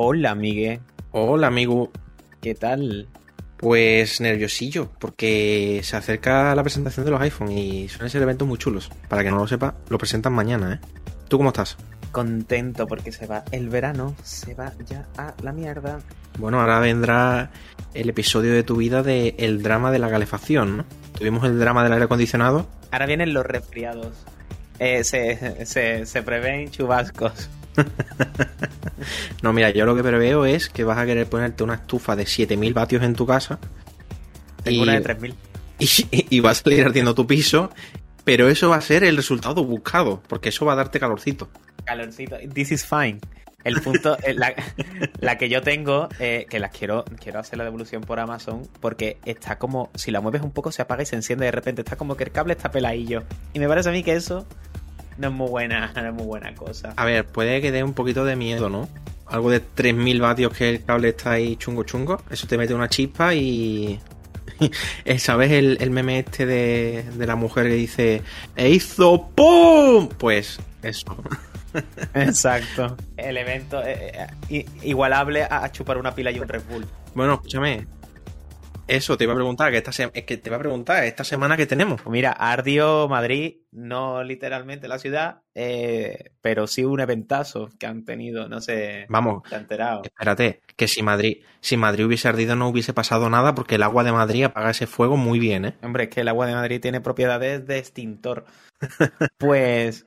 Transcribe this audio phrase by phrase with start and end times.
[0.00, 0.78] Hola, Miguel.
[1.10, 1.90] Hola, amigo.
[2.40, 3.08] ¿Qué tal?
[3.56, 8.58] Pues nerviosillo, porque se acerca la presentación de los iPhone y suelen ser eventos muy
[8.58, 8.92] chulos.
[9.08, 10.86] Para que no lo sepa, lo presentan mañana, ¿eh?
[11.26, 11.76] ¿Tú cómo estás?
[12.12, 15.98] Contento porque se va el verano, se va ya a la mierda.
[16.38, 17.50] Bueno, ahora vendrá
[17.92, 20.84] el episodio de tu vida de el drama de la calefacción, ¿no?
[21.18, 22.68] Tuvimos el drama del aire acondicionado.
[22.92, 24.14] Ahora vienen los resfriados.
[24.78, 27.50] Eh, se, se, se prevén chubascos.
[29.42, 32.26] no, mira, yo lo que preveo es que vas a querer ponerte una estufa de
[32.26, 33.58] 7000 vatios en tu casa.
[34.62, 35.34] Tengo una de 3000.
[35.80, 37.70] Y, y va a salir ardiendo tu piso,
[38.24, 41.48] pero eso va a ser el resultado buscado, porque eso va a darte calorcito.
[41.84, 42.36] Calorcito.
[42.52, 43.20] This is fine.
[43.64, 44.54] El punto, eh, la,
[45.20, 49.18] la, que yo tengo, eh, que las quiero, quiero hacer la devolución por Amazon, porque
[49.24, 51.96] está como, si la mueves un poco se apaga y se enciende de repente, está
[51.96, 53.24] como que el cable está peladillo.
[53.52, 54.46] Y me parece a mí que eso
[55.20, 56.94] no es muy buena, no es muy buena cosa.
[56.96, 58.88] A ver, puede que dé un poquito de miedo, ¿no?
[59.26, 62.22] Algo de 3000 vatios que el cable está ahí chungo chungo.
[62.30, 64.00] Eso te mete una chispa y.
[65.18, 68.22] ¿Sabes el, el, meme este de, de, la mujer que dice
[68.56, 70.08] ¡E hizo ¡Pum!
[70.08, 71.16] Pues eso.
[72.14, 72.96] Exacto.
[73.16, 76.86] El evento eh, eh, igualable a chupar una pila y un Red Bull.
[77.14, 77.86] Bueno, escúchame.
[78.88, 81.56] Eso te iba a preguntar, que esta es que te iba a preguntar, esta semana
[81.56, 82.00] que tenemos.
[82.00, 88.04] Pues mira, ardió Madrid, no literalmente la ciudad, eh, pero sí un eventazo que han
[88.04, 89.06] tenido, no sé.
[89.10, 90.02] Vamos, ¿te enterado?
[90.04, 94.04] espérate, que si Madrid, si Madrid hubiese ardido no hubiese pasado nada porque el agua
[94.04, 95.74] de Madrid apaga ese fuego muy bien, ¿eh?
[95.82, 98.46] Hombre, es que el agua de Madrid tiene propiedades de extintor.
[99.38, 100.06] pues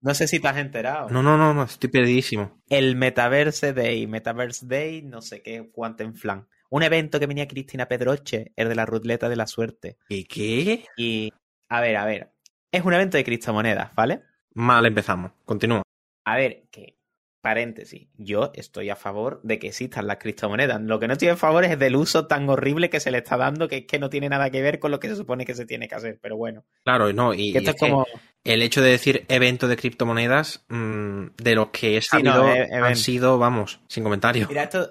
[0.00, 1.10] no sé si te has enterado.
[1.10, 2.62] No, no, no, no, estoy perdidísimo.
[2.68, 6.46] El Metaverse Day, Metaverse Day, no sé qué, Quantum Flan.
[6.70, 9.98] Un evento que venía Cristina Pedroche, el de la ruleta de la suerte.
[10.08, 10.84] ¿Y qué?
[10.96, 11.32] Y,
[11.68, 12.32] a ver, a ver.
[12.72, 14.22] Es un evento de criptomonedas, ¿vale?
[14.54, 15.32] Mal empezamos.
[15.44, 15.82] Continúa.
[16.24, 16.96] A ver, que,
[17.40, 20.80] paréntesis, yo estoy a favor de que existan las criptomonedas.
[20.80, 23.36] Lo que no estoy a favor es del uso tan horrible que se le está
[23.36, 25.54] dando, que es que no tiene nada que ver con lo que se supone que
[25.54, 26.64] se tiene que hacer, pero bueno.
[26.82, 28.04] Claro, no, y, esto es como...
[28.42, 32.76] el hecho de decir evento de criptomonedas, mmm, de los que he sabido, sí, no,
[32.76, 34.48] e han sido, vamos, sin comentarios.
[34.48, 34.90] Mira, esto,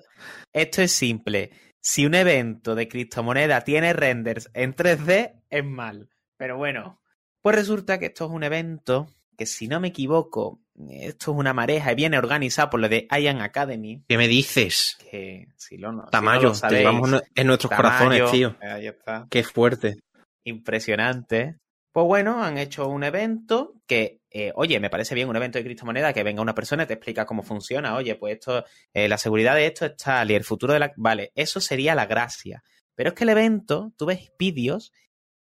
[0.53, 1.51] esto es simple.
[1.87, 6.09] Si un evento de criptomoneda tiene renders en 3D, es mal.
[6.35, 6.99] Pero bueno,
[7.43, 11.53] pues resulta que esto es un evento que, si no me equivoco, esto es una
[11.53, 14.03] mareja y viene organizado por lo de Ian Academy.
[14.07, 14.97] ¿Qué me dices?
[15.11, 18.31] Que si lo no, Tamayo, si no lo sabéis, te llevamos en nuestros Tamayo, corazones,
[18.31, 18.55] tío.
[18.61, 19.27] Ahí está.
[19.29, 19.99] Qué fuerte.
[20.43, 21.59] Impresionante.
[21.91, 25.63] Pues bueno, han hecho un evento que, eh, oye, me parece bien un evento de
[25.63, 27.95] criptomoneda que venga una persona y te explica cómo funciona.
[27.95, 30.93] Oye, pues esto, eh, la seguridad de esto es tal y el futuro de la.
[30.97, 32.61] Vale, eso sería la gracia.
[32.95, 34.91] Pero es que el evento, tú ves vídeos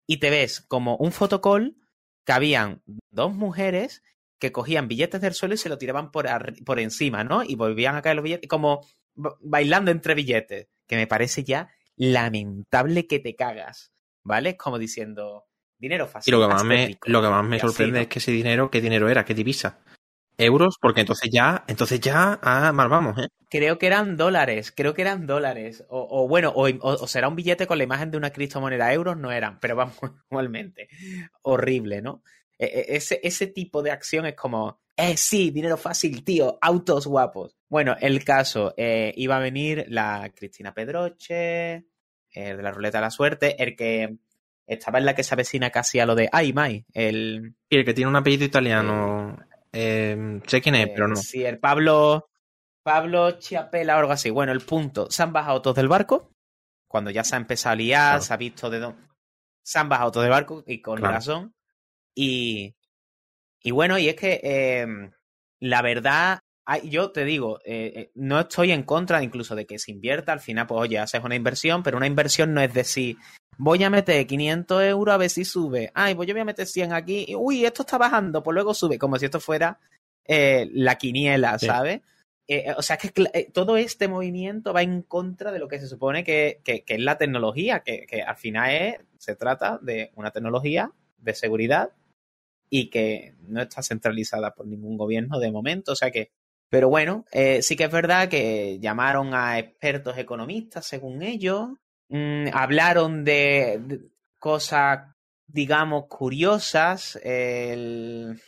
[0.07, 1.77] y te ves como un fotocall
[2.25, 2.81] que habían
[3.11, 4.01] dos mujeres
[4.39, 6.27] que cogían billetes del suelo y se lo tiraban por,
[6.65, 7.43] por encima, ¿no?
[7.43, 8.81] Y volvían a caer los billetes, como
[9.13, 13.93] bailando entre billetes, que me parece ya lamentable que te cagas,
[14.23, 14.57] ¿vale?
[14.57, 15.45] Como diciendo,
[15.81, 16.33] dinero fácil.
[16.33, 18.01] Y lo que más me, lo que más me sorprende así, ¿no?
[18.03, 19.25] es que ese dinero, ¿qué dinero era?
[19.25, 19.79] ¿Qué divisa?
[20.37, 23.27] Euros, porque entonces ya, entonces ya, ah, mal vamos, ¿eh?
[23.49, 25.83] Creo que eran dólares, creo que eran dólares.
[25.89, 28.93] O, o bueno, o, será un billete con la imagen de una criptomoneda.
[28.93, 29.97] Euros no eran, pero vamos,
[30.31, 30.87] igualmente.
[31.41, 32.23] Horrible, ¿no?
[32.57, 37.57] Ese, ese tipo de acción es como, eh, sí, dinero fácil, tío, autos guapos.
[37.67, 41.85] Bueno, el caso, eh, iba a venir la Cristina Pedroche,
[42.31, 44.17] el de la ruleta de la suerte, el que
[44.67, 47.55] estaba en la que se avecina casi a lo de Ay, Mai, el...
[47.69, 49.37] Y el que tiene un apellido italiano,
[49.71, 51.15] eh, sé quién es, pero no.
[51.15, 52.29] Sí, el Pablo,
[52.83, 54.29] Pablo Chiapela o algo así.
[54.29, 56.31] Bueno, el punto, se han bajado todos del barco,
[56.87, 58.21] cuando ya se ha empezado a liar, claro.
[58.21, 59.01] se ha visto de dónde...
[59.63, 61.13] Se han bajado todos del barco y con claro.
[61.15, 61.55] razón.
[62.15, 62.75] Y,
[63.61, 64.87] y bueno, y es que eh,
[65.59, 66.39] la verdad,
[66.83, 70.33] yo te digo, eh, no estoy en contra incluso de que se invierta.
[70.33, 73.17] Al final, pues oye, haces una inversión, pero una inversión no es decir,
[73.57, 75.91] voy a meter 500 euros a ver si sube.
[75.93, 77.25] Ay, pues yo voy a meter 100 aquí.
[77.27, 78.97] Y, uy, esto está bajando, pues luego sube.
[78.97, 79.79] Como si esto fuera
[80.25, 81.67] eh, la quiniela, sí.
[81.67, 82.01] ¿sabes?
[82.47, 83.11] Eh, o sea, que
[83.53, 86.99] todo este movimiento va en contra de lo que se supone que, que, que es
[86.99, 91.91] la tecnología, que, que al final es, se trata de una tecnología de seguridad
[92.69, 95.91] y que no está centralizada por ningún gobierno de momento.
[95.91, 96.31] O sea que,
[96.69, 101.69] pero bueno, eh, sí que es verdad que llamaron a expertos economistas, según ellos,
[102.11, 105.15] mmm, hablaron de, cosas,
[105.47, 108.39] digamos, curiosas, el...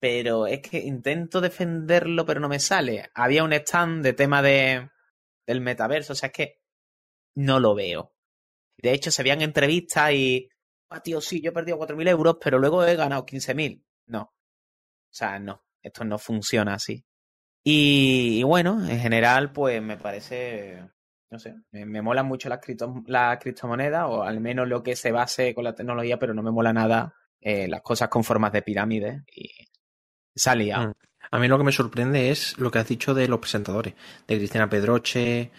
[0.00, 3.10] pero es que intento defenderlo, pero no me sale.
[3.14, 4.90] Había un stand de tema de,
[5.46, 6.60] del metaverso, o sea, es que
[7.36, 8.12] no lo veo.
[8.78, 10.48] De hecho, se habían entrevistas y
[10.90, 13.82] ah, tío, sí, yo he perdido 4.000 euros, pero luego he ganado 15.000.
[14.06, 14.22] No.
[14.22, 14.32] O
[15.10, 15.64] sea, no.
[15.82, 17.04] Esto no funciona así.
[17.64, 20.88] Y, bueno, en general, pues me parece,
[21.30, 24.96] no sé, me, me molan mucho las, cripto, las criptomonedas, o al menos lo que
[24.96, 28.52] se base con la tecnología, pero no me mola nada eh, las cosas con formas
[28.52, 29.50] de pirámide y
[30.34, 30.80] salía.
[30.80, 30.94] Mm.
[31.30, 33.94] A mí lo que me sorprende es lo que has dicho de los presentadores,
[34.26, 35.50] de Cristina Pedroche.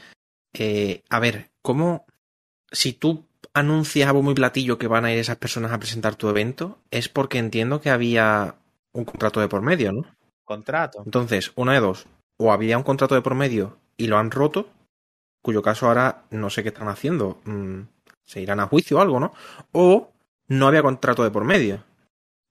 [0.54, 2.06] Eh, a ver, ¿cómo
[2.72, 6.30] si tú anuncias a muy platillo que van a ir esas personas a presentar tu
[6.30, 8.56] evento, es porque entiendo que había
[8.94, 10.06] un contrato de por medio, ¿no?
[10.44, 11.02] Contrato.
[11.04, 14.70] Entonces, una de dos, o había un contrato de por medio y lo han roto,
[15.42, 17.82] cuyo caso ahora no sé qué están haciendo, mm,
[18.24, 19.34] se irán a juicio o algo, ¿no?
[19.72, 20.12] O
[20.48, 21.84] no había contrato de por medio.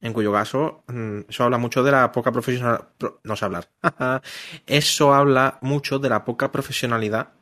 [0.01, 2.89] En cuyo caso, mm, eso habla mucho de la poca profesionalidad.
[3.25, 3.69] No sé hablar.
[4.67, 7.33] eso habla mucho de la poca profesionalidad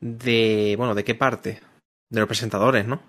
[0.00, 0.74] de.
[0.76, 1.60] Bueno, ¿de qué parte?
[2.10, 3.02] De los presentadores, ¿no?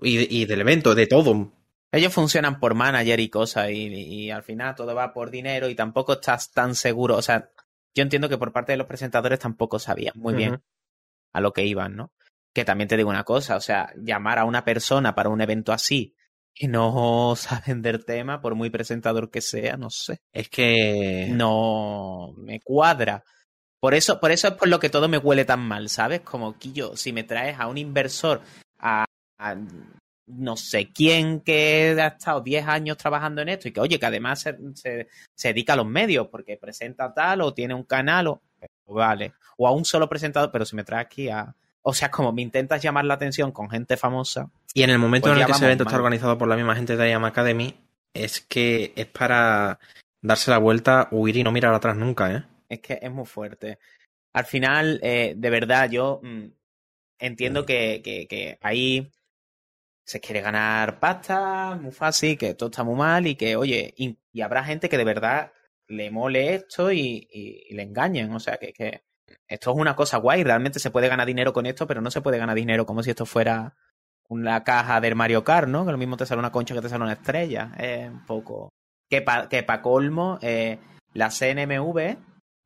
[0.00, 1.52] Y, del evento, de todo.
[1.90, 6.14] Ellos funcionan por manager y cosas, y, al final todo va por dinero y tampoco
[6.14, 7.16] estás tan seguro.
[7.16, 7.50] O sea,
[7.94, 10.60] yo entiendo que por parte de los presentadores tampoco sabían muy bien
[11.32, 12.12] a lo que iban, ¿no?
[12.54, 15.72] Que también te digo una cosa, o sea, llamar a una persona para un evento
[15.72, 16.14] así
[16.56, 20.18] que no saben del tema, por muy presentador que sea, no sé.
[20.32, 23.22] Es que no me cuadra.
[23.78, 26.22] Por eso, por eso es por lo que todo me huele tan mal, ¿sabes?
[26.22, 28.40] Como que yo, si me traes a un inversor,
[28.78, 29.04] a,
[30.26, 34.06] no sé quién que ha estado 10 años trabajando en esto y que, oye, que
[34.06, 34.56] además se,
[35.34, 38.42] se, dedica a los medios porque presenta tal o tiene un canal o
[38.94, 39.34] vale.
[39.56, 42.42] O a un solo presentador, pero si me traes aquí a, o sea, como me
[42.42, 44.50] intentas llamar la atención con gente famosa.
[44.74, 46.74] Y en el momento pues en el que ese evento está organizado por la misma
[46.74, 47.74] gente de IAM Academy,
[48.12, 49.78] es que es para
[50.20, 52.44] darse la vuelta, huir y no mirar atrás nunca, ¿eh?
[52.68, 53.78] Es que es muy fuerte.
[54.32, 56.46] Al final, eh, de verdad, yo mm,
[57.18, 59.10] entiendo que, que, ahí
[60.04, 64.18] se quiere ganar pasta, muy fácil, que todo está muy mal y que, oye, y,
[64.42, 65.52] habrá gente que de verdad
[65.88, 67.28] le mole esto y,
[67.70, 68.32] le engañen.
[68.32, 69.02] O sea, que,
[69.48, 72.20] esto es una cosa guay, realmente se puede ganar dinero con esto, pero no se
[72.20, 73.76] puede ganar dinero como si esto fuera
[74.28, 75.84] una caja del Mario Kart, ¿no?
[75.86, 77.72] Que lo mismo te sale una concha que te sale una estrella.
[77.78, 78.70] Es un poco.
[79.08, 80.78] Que para que pa colmo, eh,
[81.12, 82.16] la CNMV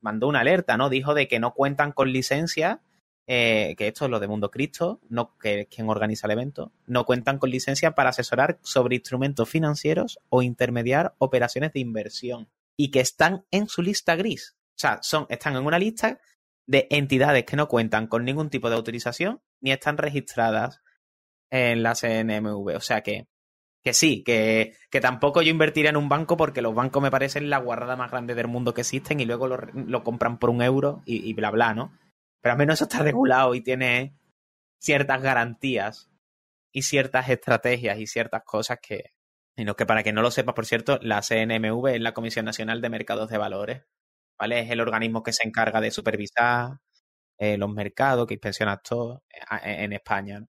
[0.00, 0.88] mandó una alerta, ¿no?
[0.88, 2.81] Dijo de que no cuentan con licencia,
[3.26, 6.72] eh, que esto es lo de Mundo Cristo, no, que es quien organiza el evento,
[6.87, 12.49] no cuentan con licencia para asesorar sobre instrumentos financieros o intermediar operaciones de inversión.
[12.76, 14.56] Y que están en su lista gris.
[14.70, 16.19] O sea, son, están en una lista
[16.67, 20.81] de entidades que no cuentan con ningún tipo de autorización ni están registradas
[21.50, 22.76] en la CNMV.
[22.76, 23.26] O sea que,
[23.82, 27.50] que sí, que, que tampoco yo invertiría en un banco porque los bancos me parecen
[27.50, 31.02] la guarrada más grande del mundo que existen y luego lo, compran por un euro
[31.06, 31.93] y, bla, bla, ¿no?
[32.40, 34.14] Pero al menos eso está regulado y tiene
[34.78, 36.11] ciertas garantías
[36.72, 39.12] y ciertas estrategias y ciertas cosas que...
[39.60, 42.80] Y que para que no lo sepas, por cierto, la CNMV es la Comisión Nacional
[42.80, 43.82] de Mercados de Valores.
[44.38, 44.60] ¿vale?
[44.60, 46.78] Es el organismo que se encarga de supervisar
[47.38, 49.22] eh, los mercados, que inspecciona todo
[49.62, 50.42] eh, en España.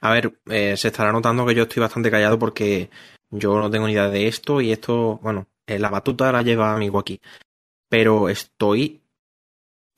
[0.00, 2.90] A ver, eh, se estará notando que yo estoy bastante callado porque
[3.30, 6.98] yo no tengo ni idea de esto y esto, bueno, la batuta la lleva amigo
[6.98, 7.20] aquí.
[7.88, 9.04] Pero estoy,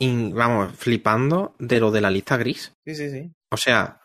[0.00, 2.74] vamos, flipando de lo de la lista gris.
[2.84, 3.32] Sí, sí, sí.
[3.50, 4.02] O sea,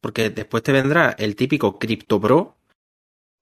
[0.00, 2.56] porque después te vendrá el típico CryptoPro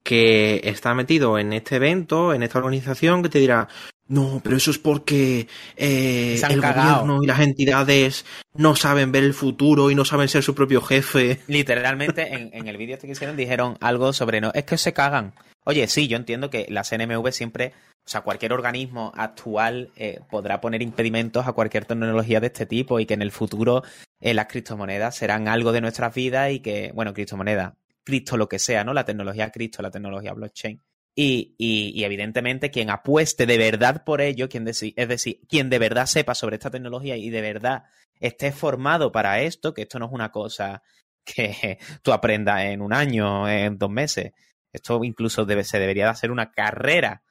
[0.04, 3.68] que está metido en este evento, en esta organización, que te dirá,
[4.06, 9.32] no, pero eso es porque eh, el gobierno y las entidades no saben ver el
[9.32, 11.40] futuro y no saben ser su propio jefe.
[11.46, 15.32] Literalmente, en, el vídeo este que hicieron dijeron algo sobre no, es que se cagan.
[15.64, 17.72] Oye, sí, yo entiendo que la CNMV siempre,
[18.04, 23.00] o sea, cualquier organismo actual eh, podrá poner impedimentos a cualquier tecnología de este tipo
[23.00, 23.82] y que en el futuro
[24.20, 27.72] eh, las criptomonedas serán algo de nuestras vidas y que, bueno, criptomonedas,
[28.04, 28.94] cripto lo que sea, ¿no?
[28.94, 30.82] La tecnología cripto, la tecnología blockchain
[31.16, 36.06] y, y, evidentemente quien apueste de verdad por ello, quien es decir, quien de verdad
[36.06, 37.84] sepa sobre esta tecnología y de verdad
[38.18, 40.82] esté formado para esto, que esto no es una cosa
[41.24, 44.32] que tú aprendas en un año, en dos meses.
[44.72, 47.22] Esto incluso se debería de hacer una carrera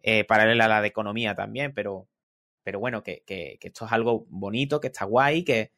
[0.00, 2.08] eh, paralela a la de economía también, pero,
[2.62, 5.72] pero bueno, que, que, que, esto es algo bonito, que está guay, que,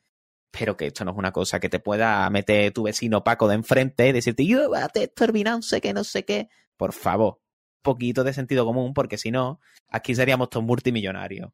[0.51, 3.55] pero que esto no es una cosa que te pueda meter tu vecino Paco de
[3.55, 5.27] enfrente y decirte, yo, bate esto
[5.63, 6.49] sé que no sé qué
[6.81, 11.51] por favor, un poquito de sentido común, porque si no, aquí seríamos todos multimillonarios.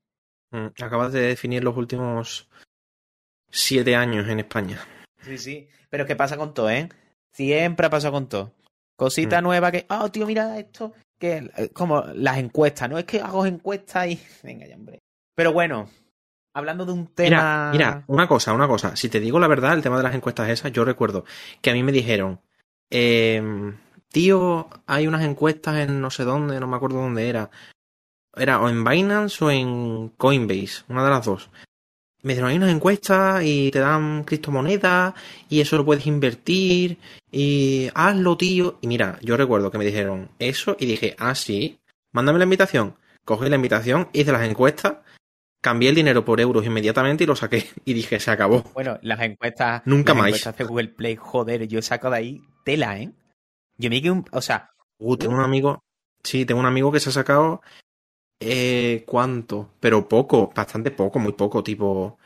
[0.52, 2.48] Mm, acabas de definir los últimos
[3.50, 4.86] siete años en España.
[5.20, 5.68] Sí, sí.
[5.90, 6.88] Pero ¿qué pasa con todo, eh?
[7.32, 8.52] Siempre ha pasado con todo.
[8.94, 9.44] Cosita mm.
[9.44, 10.92] nueva que, oh, tío, mira esto.
[11.18, 12.96] Que, eh, como las encuestas, ¿no?
[12.96, 14.20] Es que hago encuestas y.
[14.44, 15.00] Venga ya, hombre.
[15.34, 15.90] Pero bueno,
[16.56, 17.70] hablando de un tema.
[17.70, 18.96] Mira, mira, una cosa, una cosa.
[18.96, 21.26] Si te digo la verdad, el tema de las encuestas esas, yo recuerdo
[21.60, 22.40] que a mí me dijeron.
[22.88, 23.42] Eh,
[24.10, 27.50] tío, hay unas encuestas en no sé dónde, no me acuerdo dónde era.
[28.34, 31.50] era o en Binance o en Coinbase, una de las dos.
[32.22, 35.12] Me dijeron, hay unas encuestas y te dan criptomonedas
[35.50, 36.96] y eso lo puedes invertir
[37.30, 38.78] y hazlo, tío.
[38.80, 41.78] Y mira, yo recuerdo que me dijeron eso y dije, ah, sí,
[42.12, 42.96] mándame la invitación.
[43.26, 44.98] Cogí la invitación, hice las encuestas,
[45.66, 47.66] cambié el dinero por euros inmediatamente y lo saqué.
[47.85, 48.62] Y dije, se acabó.
[48.73, 49.82] Bueno, las encuestas.
[49.85, 50.26] Nunca las más.
[50.28, 53.11] encuestas de Google Play, joder, yo saco de ahí tela, ¿eh?
[53.76, 54.25] Yo me un.
[54.30, 54.70] O sea.
[54.99, 55.80] Uh, tengo un amigo.
[56.23, 57.62] Sí, tengo un amigo que se ha sacado.
[58.40, 59.70] Eh, ¿Cuánto?
[59.80, 62.16] Pero poco, bastante poco, muy poco, tipo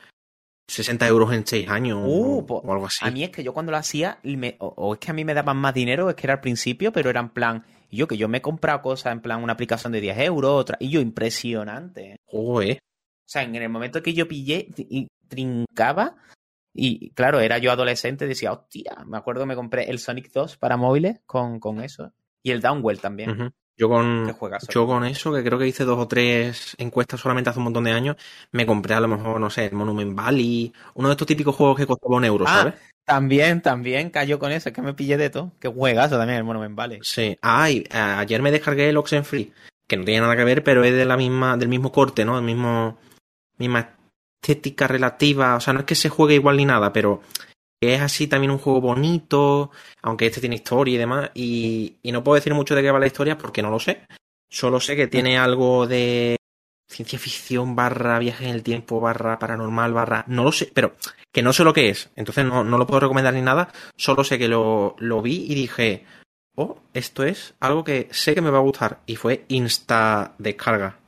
[0.68, 2.99] 60 euros en 6 años Uh, o, o algo así.
[3.02, 5.25] A mí es que yo cuando lo hacía, me- o, o es que a mí
[5.25, 7.64] me daban más dinero, es que era al principio, pero era en plan.
[7.90, 10.50] y Yo que yo me he comprado cosas en plan una aplicación de 10 euros,
[10.52, 10.76] otra.
[10.80, 12.16] Y yo, impresionante.
[12.26, 12.78] Joder.
[13.30, 16.16] O sea, en el momento que yo pillé y trincaba,
[16.75, 20.76] y claro, era yo adolescente, decía, hostia, me acuerdo me compré el Sonic 2 para
[20.76, 22.12] móviles con, con eso.
[22.42, 23.30] Y el Downwell también.
[23.30, 23.50] Ujú.
[23.76, 24.34] Yo Que con,
[24.75, 27.84] yo con eso, que creo que hice dos o tres encuestas solamente hace un montón
[27.84, 28.16] de años,
[28.50, 31.76] me compré a lo mejor, no sé, el Monument Valley, uno de estos típicos juegos
[31.78, 32.75] que costaba un euro, Ah, ¿sabes?
[33.04, 35.52] También, también cayó con eso, es que me pillé de todo.
[35.60, 36.99] Que juegazo también el Monument Valley.
[37.02, 37.38] Sí.
[37.42, 39.52] Ah, y a- ayer me descargué el Oxenfree,
[39.87, 42.34] que no tiene nada que ver, pero es de la misma, del mismo corte, ¿no?
[42.34, 42.99] Del mismo,
[43.61, 43.97] misma
[44.43, 45.55] estética relativa.
[45.55, 47.21] O sea, no es que se juegue igual ni nada, pero
[47.81, 49.71] es así también un juego bonito,
[50.02, 51.31] aunque este tiene historia y demás.
[51.35, 54.07] Y, y no puedo decir mucho de qué va la historia porque no lo sé.
[54.50, 56.37] Solo sé que tiene algo de
[56.90, 60.25] ciencia ficción barra viaje en el tiempo barra paranormal barra...
[60.26, 60.97] No lo sé, pero
[61.33, 62.11] que no sé lo que es.
[62.17, 63.73] Entonces no, no lo puedo recomendar ni nada.
[63.97, 66.05] Solo sé que lo, lo vi y dije,
[66.57, 69.00] oh, esto es algo que sé que me va a gustar.
[69.07, 71.00] Y fue insta descarga.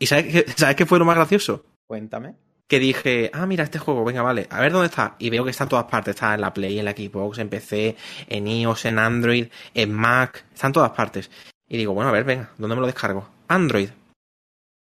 [0.00, 1.66] ¿Y sabes qué, sabes qué fue lo más gracioso?
[1.86, 2.34] Cuéntame.
[2.66, 5.16] Que dije, ah, mira este juego, venga, vale, a ver dónde está.
[5.18, 6.14] Y veo que está en todas partes.
[6.14, 7.96] Está en la Play, en la Xbox, en PC,
[8.28, 10.46] en iOS, en Android, en Mac.
[10.54, 11.30] Está en todas partes.
[11.68, 13.28] Y digo, bueno, a ver, venga, ¿dónde me lo descargo?
[13.48, 13.90] Android.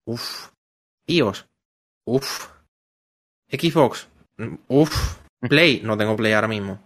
[0.06, 0.48] Uf.
[1.06, 1.46] iOS.
[2.06, 2.48] Uf.
[3.50, 4.08] Xbox.
[4.68, 5.18] Uf.
[5.40, 5.82] Play.
[5.84, 6.80] No tengo Play ahora mismo.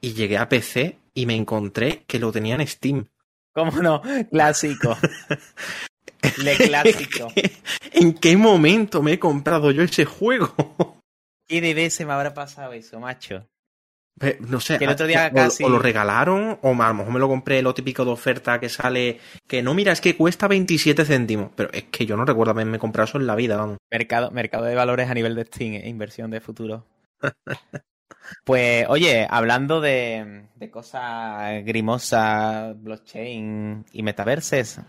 [0.00, 3.06] Y llegué a PC y me encontré que lo tenía en Steam.
[3.54, 4.02] ¿Cómo no?
[4.30, 4.96] Clásico.
[6.44, 7.32] Le clásico.
[7.92, 10.98] ¿En qué momento me he comprado yo ese juego?
[11.48, 13.46] ¿Qué de veces me habrá pasado eso, macho?
[14.20, 16.94] Eh, No sé, Que el otro día o, casi- o lo regalaron, o a lo
[16.94, 20.14] mejor me lo compré lo típico de oferta que sale, que no, mira, es que
[20.16, 23.56] cuesta 27 céntimos, pero es que yo no recuerdo haberme comprado eso en la vida,
[23.56, 23.78] vamos.
[23.90, 26.86] Mercado, mercado de valores a nivel de Steam, eh, inversión de futuro.
[28.44, 34.80] Pues, oye, hablando de, de cosas grimosas, blockchain y metaverses,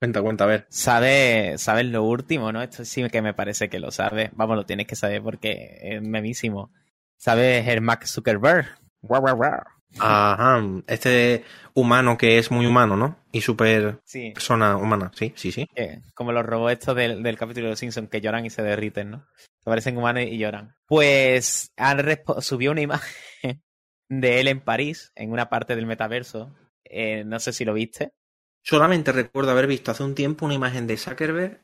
[0.00, 0.66] Cuenta, cuenta, a ver.
[0.70, 2.62] ¿sabes sabes lo último, no?
[2.62, 4.30] Esto sí que me parece que lo sabes.
[4.32, 6.72] Vamos, lo tienes que saber porque es memísimo.
[7.18, 8.66] ¿Sabes el Mark Zuckerberg?
[9.02, 9.60] Guau, guau, guau.
[9.98, 13.18] Ajá, este humano que es muy humano, ¿no?
[13.32, 15.66] Y súper Sí, persona humana, sí, sí, sí.
[15.74, 18.62] que- como los robots estos del, del capítulo de los Simpsons que lloran y se
[18.62, 19.26] derriten, ¿no?
[19.36, 20.74] Se parecen humanos y lloran.
[20.86, 22.00] Pues han
[22.40, 23.12] subió una imagen
[24.08, 26.54] de él en París, en una parte del metaverso.
[26.84, 28.12] Eh, no sé si lo viste.
[28.62, 31.60] Solamente recuerdo haber visto hace un tiempo una imagen de Zuckerberg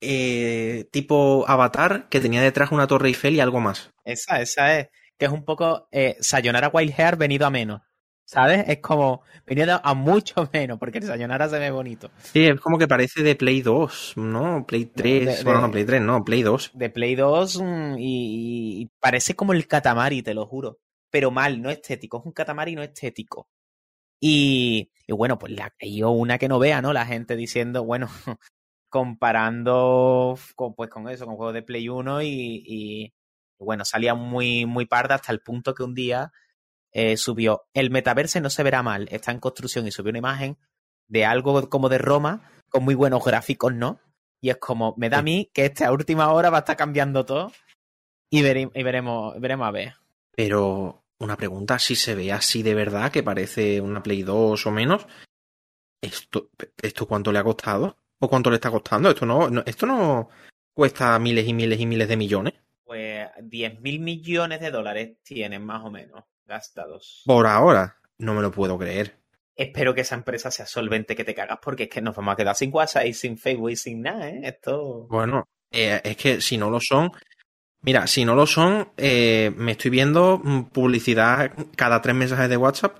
[0.00, 3.90] eh, tipo avatar que tenía detrás una torre Eiffel y algo más.
[4.04, 4.88] Esa, esa es.
[5.18, 7.80] Que es un poco eh, Sayonara Wild Hair venido a menos.
[8.24, 8.64] ¿Sabes?
[8.66, 12.10] Es como venido a mucho menos, porque el Sayonara se ve bonito.
[12.22, 14.64] Sí, es como que parece de Play 2, ¿no?
[14.66, 16.70] Play 3, de- bueno, no, Play 3, no, Play 2.
[16.72, 20.78] De Play 2 mm, y, y parece como el Katamari, te lo juro.
[21.10, 22.20] Pero mal, no estético.
[22.20, 23.48] Es un Katamari no estético.
[24.24, 26.92] Y, y bueno, pues la cayó una que no vea, ¿no?
[26.92, 28.08] La gente diciendo, bueno,
[28.88, 33.14] comparando con, pues con eso, con juegos de Play 1 y, y,
[33.58, 36.30] bueno, salía muy, muy parda hasta el punto que un día
[36.92, 40.58] eh, subió, el metaverse no se verá mal, está en construcción y subió una imagen
[41.08, 44.00] de algo como de Roma, con muy buenos gráficos, ¿no?
[44.40, 47.24] Y es como, me da a mí que esta última hora va a estar cambiando
[47.24, 47.52] todo
[48.30, 49.94] y, vere- y veremos, veremos a ver.
[50.36, 54.70] Pero una pregunta, si se ve así de verdad, que parece una Play 2 o
[54.70, 55.06] menos,
[56.00, 56.50] ¿esto,
[56.80, 57.96] esto cuánto le ha costado?
[58.18, 59.10] ¿O cuánto le está costando?
[59.10, 60.28] Esto no, no- esto no
[60.72, 62.54] cuesta miles y miles y miles de millones.
[62.84, 67.22] Pues 10 mil millones de dólares tienen más o menos gastados.
[67.24, 69.16] Por ahora, no me lo puedo creer.
[69.56, 72.36] Espero que esa empresa sea solvente que te cagas porque es que nos vamos a
[72.36, 74.40] quedar sin WhatsApp y sin Facebook y sin nada, ¿eh?
[74.44, 75.06] Esto...
[75.08, 77.10] Bueno, eh, es que si no lo son,
[77.82, 82.56] mira, si no lo son, eh, me estoy viendo mm, publicidad cada tres mensajes de
[82.56, 82.98] WhatsApp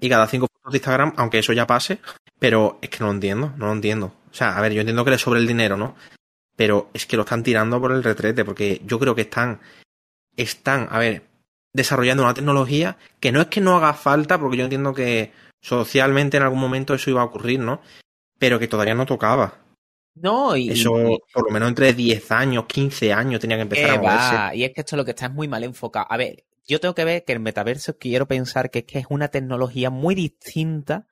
[0.00, 1.98] y cada cinco fotos de Instagram, aunque eso ya pase,
[2.38, 4.06] pero es que no lo entiendo, no lo entiendo.
[4.30, 5.94] O sea, a ver, yo entiendo que le sobre el dinero, ¿no?
[6.56, 9.60] Pero es que lo están tirando por el retrete, porque yo creo que están,
[10.34, 11.24] están, a ver,
[11.74, 16.38] desarrollando una tecnología que no es que no haga falta, porque yo entiendo que socialmente
[16.38, 17.82] en algún momento eso iba a ocurrir, ¿no?
[18.38, 19.58] Pero que todavía no tocaba.
[20.16, 20.70] No, y.
[20.70, 20.92] Eso,
[21.32, 24.56] por lo menos entre 10 años, 15 años tenía que empezar a moverse.
[24.56, 26.06] Y es que esto es lo que está muy mal enfocado.
[26.08, 29.06] A ver, yo tengo que ver que el metaverso quiero pensar que es que es
[29.10, 31.06] una tecnología muy distinta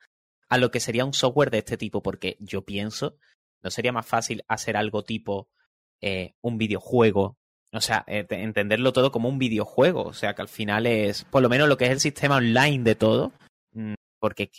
[0.49, 3.17] a lo que sería un software de este tipo, porque yo pienso,
[3.63, 5.49] ¿no sería más fácil hacer algo tipo
[6.01, 7.37] eh, un videojuego?
[7.71, 11.41] O sea, eh, entenderlo todo como un videojuego, o sea, que al final es, por
[11.41, 13.33] lo menos lo que es el sistema online de todo,
[13.73, 14.49] mm, porque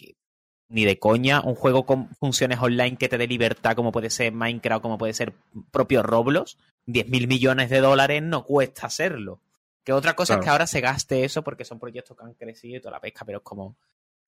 [0.69, 4.33] ni de coña un juego con funciones online que te dé libertad como puede ser
[4.33, 5.35] Minecraft, como puede ser
[5.71, 9.41] propio Roblox, 10 mil millones de dólares no cuesta hacerlo.
[9.85, 12.79] Que otra cosa es que ahora se gaste eso porque son proyectos que han crecido
[12.79, 13.77] y toda la pesca, pero es como,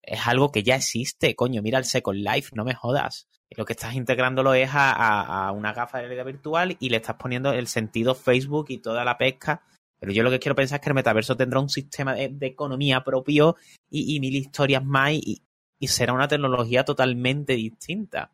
[0.02, 3.28] es algo que ya existe, coño, mira el Second Life, no me jodas.
[3.56, 7.52] Lo que estás integrándolo es a, una gafa de realidad virtual y le estás poniendo
[7.52, 9.62] el sentido Facebook y toda la pesca.
[9.98, 13.02] Pero yo lo que quiero pensar es que el metaverso tendrá un sistema de, economía
[13.02, 13.56] propio
[13.90, 15.42] y, mil historias más y,
[15.78, 18.32] y será una tecnología totalmente distinta.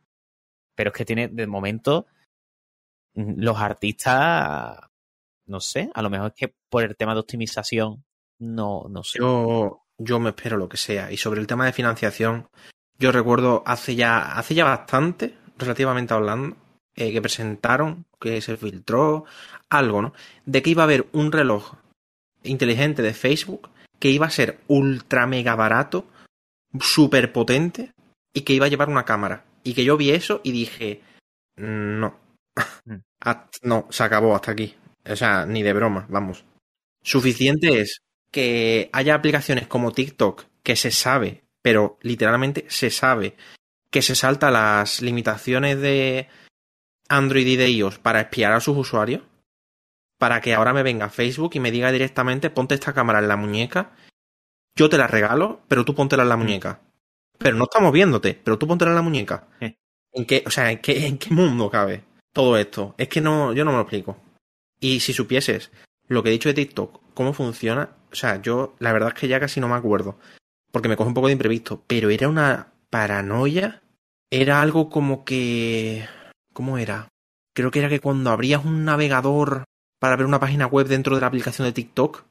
[0.74, 2.06] Pero es que tiene, de momento,
[3.14, 4.78] mm, los artistas,
[5.46, 8.04] no sé, a lo mejor es que por el tema de optimización,
[8.38, 9.18] no, no sé.
[9.18, 11.12] Yo, yo me espero lo que sea.
[11.12, 12.48] Y sobre el tema de financiación,
[12.98, 16.56] yo recuerdo hace ya, hace ya bastante, relativamente hablando,
[16.96, 19.24] eh, que presentaron, que se filtró
[19.68, 20.12] algo, ¿no?
[20.46, 21.74] De que iba a haber un reloj
[22.42, 26.06] inteligente de Facebook que iba a ser ultra mega barato
[26.80, 27.92] súper potente
[28.32, 29.44] y que iba a llevar una cámara.
[29.62, 31.02] Y que yo vi eso y dije,
[31.56, 32.18] no,
[32.84, 32.96] mm.
[33.62, 34.74] no, se acabó hasta aquí.
[35.06, 36.44] O sea, ni de broma, vamos.
[37.02, 37.98] Suficiente es
[38.30, 43.36] que haya aplicaciones como TikTok que se sabe, pero literalmente se sabe,
[43.90, 46.28] que se salta las limitaciones de
[47.08, 49.22] Android y de iOS para espiar a sus usuarios,
[50.18, 53.36] para que ahora me venga Facebook y me diga directamente ponte esta cámara en la
[53.36, 53.92] muñeca
[54.76, 56.40] yo te la regalo, pero tú póntela en la mm.
[56.40, 56.80] muñeca.
[57.38, 59.48] Pero no estamos viéndote, pero tú póntela en la muñeca.
[59.60, 59.76] Eh.
[60.12, 62.94] ¿En qué, o sea, ¿en qué, en qué mundo cabe todo esto?
[62.98, 64.16] Es que no, yo no me lo explico.
[64.80, 65.70] Y si supieses
[66.06, 69.28] lo que he dicho de TikTok, cómo funciona, o sea, yo la verdad es que
[69.28, 70.18] ya casi no me acuerdo.
[70.70, 71.82] Porque me coge un poco de imprevisto.
[71.86, 73.82] Pero era una paranoia.
[74.30, 76.06] Era algo como que.
[76.52, 77.08] ¿Cómo era?
[77.54, 79.64] Creo que era que cuando abrías un navegador
[80.00, 82.24] para ver una página web dentro de la aplicación de TikTok,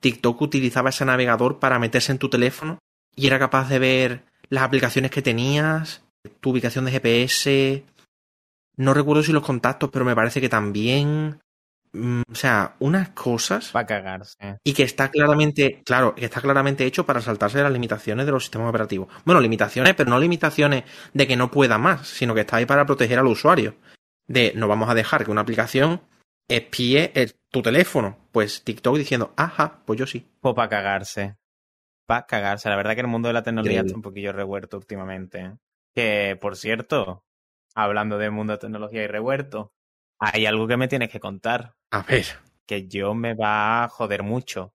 [0.00, 2.78] TikTok utilizaba ese navegador para meterse en tu teléfono
[3.14, 6.02] y era capaz de ver las aplicaciones que tenías,
[6.40, 7.84] tu ubicación de GPS.
[8.76, 11.40] No recuerdo si los contactos, pero me parece que también.
[11.92, 13.70] Mm, o sea, unas cosas.
[13.70, 14.58] Para cagarse.
[14.64, 18.44] Y que está claramente, claro, que está claramente hecho para saltarse las limitaciones de los
[18.44, 19.08] sistemas operativos.
[19.24, 22.86] Bueno, limitaciones, pero no limitaciones de que no pueda más, sino que está ahí para
[22.86, 23.74] proteger al usuario.
[24.26, 26.00] De no vamos a dejar que una aplicación
[26.50, 27.12] espíe
[27.50, 28.18] tu teléfono.
[28.32, 30.28] Pues TikTok diciendo, ajá, pues yo sí.
[30.40, 31.36] Pues para cagarse.
[32.06, 32.68] Para cagarse.
[32.68, 35.56] La verdad que el mundo de la tecnología está un poquillo revuelto últimamente.
[35.94, 37.24] Que, por cierto,
[37.74, 39.72] hablando del mundo de tecnología y revuelto,
[40.18, 41.74] hay algo que me tienes que contar.
[41.90, 42.26] A ver.
[42.66, 44.72] Que yo me va a joder mucho.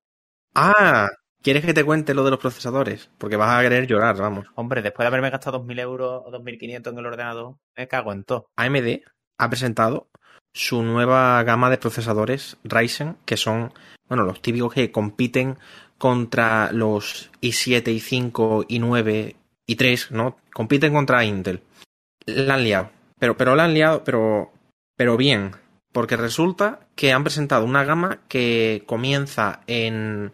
[0.53, 1.09] Ah,
[1.41, 3.09] ¿quieres que te cuente lo de los procesadores?
[3.17, 4.47] Porque vas a querer llorar, vamos.
[4.55, 8.23] Hombre, después de haberme gastado 2.000 euros o 2.500 en el ordenador, me cago en
[8.23, 8.49] todo.
[8.55, 9.01] AMD
[9.37, 10.09] ha presentado
[10.55, 13.73] su nueva gama de procesadores Ryzen, que son,
[14.07, 15.57] bueno, los típicos que compiten
[15.97, 19.35] contra los i7, i5, i9,
[19.67, 20.37] i3, ¿no?
[20.53, 21.61] Compiten contra Intel.
[22.25, 22.89] La han liado.
[23.19, 24.53] Pero, pero la han liado, pero,
[24.95, 25.51] pero bien.
[25.91, 30.31] Porque resulta que han presentado una gama que comienza en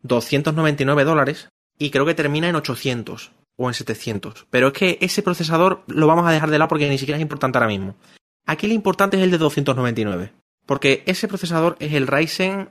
[0.00, 4.46] 299 dólares y creo que termina en 800 o en 700.
[4.48, 7.22] Pero es que ese procesador lo vamos a dejar de lado porque ni siquiera es
[7.22, 7.96] importante ahora mismo.
[8.48, 10.32] Aquí lo importante es el de 299,
[10.64, 12.70] porque ese procesador es el Ryzen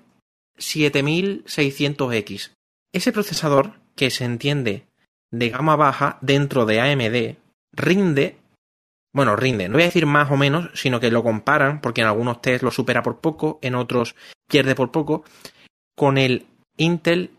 [0.58, 2.54] 7600X.
[2.92, 4.88] Ese procesador, que se entiende
[5.32, 7.36] de gama baja dentro de AMD,
[7.74, 8.38] rinde,
[9.14, 12.08] bueno, rinde, no voy a decir más o menos, sino que lo comparan, porque en
[12.08, 14.16] algunos test lo supera por poco, en otros
[14.50, 15.26] pierde por poco,
[15.96, 17.30] con el Intel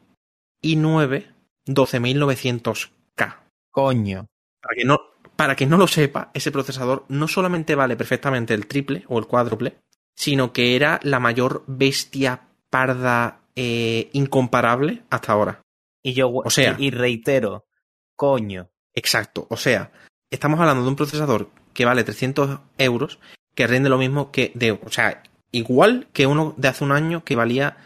[0.62, 1.26] i9
[1.66, 3.36] 12900K.
[3.72, 4.26] Coño.
[4.60, 5.00] Para que no,
[5.38, 9.26] para quien no lo sepa, ese procesador no solamente vale perfectamente el triple o el
[9.26, 9.78] cuádruple,
[10.16, 15.62] sino que era la mayor bestia parda eh, incomparable hasta ahora.
[16.02, 17.68] Y yo, o sea, y reitero,
[18.16, 18.70] coño.
[18.96, 19.92] Exacto, o sea,
[20.28, 23.20] estamos hablando de un procesador que vale 300 euros,
[23.54, 25.22] que rinde lo mismo que de, o sea,
[25.52, 27.76] igual que uno de hace un año que valía,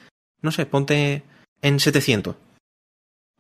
[0.41, 1.23] no sé, ponte
[1.61, 2.35] en 700.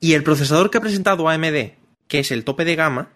[0.01, 3.09] Y el procesador que ha presentado AMD, que es el tope de gama,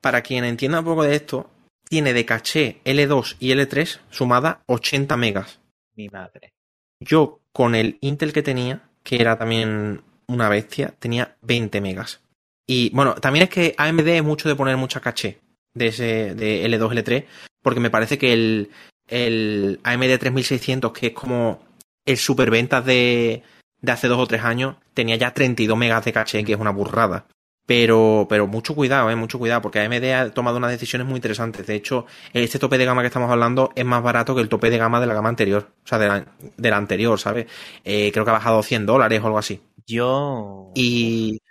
[0.00, 1.50] para quien entienda un poco de esto,
[1.88, 5.60] tiene de caché L2 y L3 sumada 80 megas.
[5.96, 6.52] Mi madre.
[7.00, 12.20] Yo con el Intel que tenía, que era también una bestia, tenía 20 megas.
[12.66, 15.40] Y bueno, también es que AMD es mucho de poner mucha caché.
[15.74, 17.24] de ese de L2, L3,
[17.62, 18.70] porque me parece que el,
[19.08, 21.64] el AMD 3600, que es como
[22.04, 23.42] el superventas de,
[23.80, 26.70] de hace dos o tres años, tenía ya 32 megas de caché, que es una
[26.70, 27.26] burrada.
[27.68, 31.66] Pero, pero mucho cuidado, eh, mucho cuidado, porque AMD ha tomado unas decisiones muy interesantes.
[31.66, 34.70] De hecho, este tope de gama que estamos hablando es más barato que el tope
[34.70, 35.70] de gama de la gama anterior.
[35.84, 36.24] O sea, de la,
[36.56, 37.46] de la anterior, ¿sabes?
[37.84, 39.60] Eh, creo que ha bajado 100 dólares o algo así.
[39.86, 40.72] Yo.
[40.74, 41.42] Y,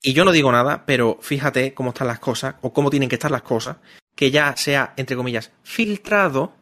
[0.00, 3.16] y yo no digo nada, pero fíjate cómo están las cosas, o cómo tienen que
[3.16, 3.76] estar las cosas,
[4.16, 6.54] que ya sea, entre comillas, filtrado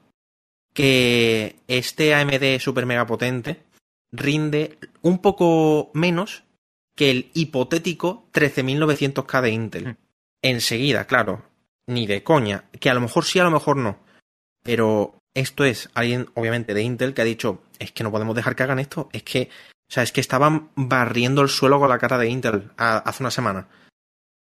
[0.75, 3.63] que este AMD super mega potente
[4.11, 6.43] rinde un poco menos
[6.97, 9.89] que el hipotético 13900K de Intel.
[9.89, 9.97] Mm.
[10.43, 11.45] Enseguida, claro,
[11.87, 13.99] ni de coña, que a lo mejor sí, a lo mejor no.
[14.63, 18.57] Pero esto es alguien, obviamente, de Intel que ha dicho, es que no podemos dejar
[18.57, 19.49] que hagan esto, es que,
[19.89, 23.23] o sea, es que estaban barriendo el suelo con la cara de Intel a- hace
[23.23, 23.69] una semana.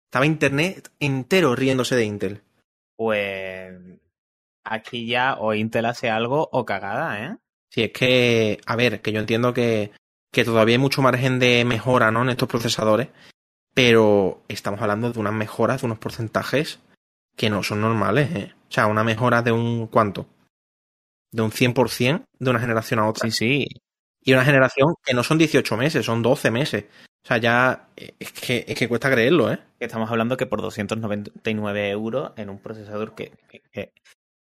[0.06, 2.42] Estaba Internet entero riéndose de Intel.
[2.96, 3.74] Pues.
[4.64, 7.38] Aquí ya o Intel hace algo o cagada, ¿eh?
[7.72, 9.92] Sí, es que, a ver, que yo entiendo que,
[10.38, 12.22] que todavía hay mucho margen de mejora, ¿no?
[12.22, 13.08] En estos procesadores,
[13.74, 16.80] pero estamos hablando de unas mejoras, de unos porcentajes
[17.36, 18.54] que no son normales, ¿eh?
[18.70, 20.28] O sea, una mejora de un, ¿cuánto?
[21.32, 23.28] De un 100% de una generación a otra.
[23.32, 23.68] Sí, sí.
[24.22, 26.86] Y una generación que no son 18 meses, son 12 meses.
[27.24, 29.58] O sea, ya eh, es que, es que cuesta creerlo, ¿eh?
[29.80, 33.32] Estamos hablando que por 299 euros en un procesador que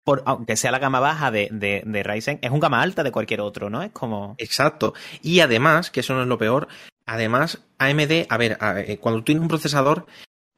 [0.06, 3.40] por, aunque sea la gama baja de, de, Ryzen, es un gama alta de cualquier
[3.40, 3.82] otro, ¿no?
[3.82, 4.36] Es como.
[4.38, 4.94] Exacto.
[5.20, 6.68] Y además, que eso no es lo peor,
[7.06, 10.06] además AMD, a ver, eh, cuando tú tienes un procesador,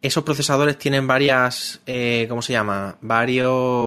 [0.02, 2.98] esos procesadores tienen varias, eh, ¿cómo se llama?
[3.00, 3.86] Varios,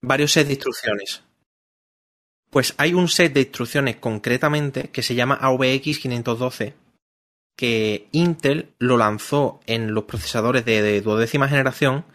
[0.00, 1.24] varios sets de instrucciones.
[2.48, 6.74] Pues hay un set de instrucciones concretamente que se llama AVX 512,
[7.54, 12.06] que Intel lo lanzó en los procesadores de duodécima generación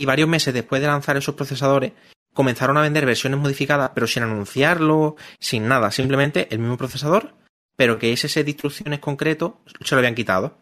[0.00, 1.92] y varios meses después de lanzar esos procesadores
[2.32, 7.34] comenzaron a vender versiones modificadas, pero sin anunciarlo, sin nada, simplemente el mismo procesador,
[7.76, 10.56] pero que ese set de instrucciones concreto se lo habían quitado.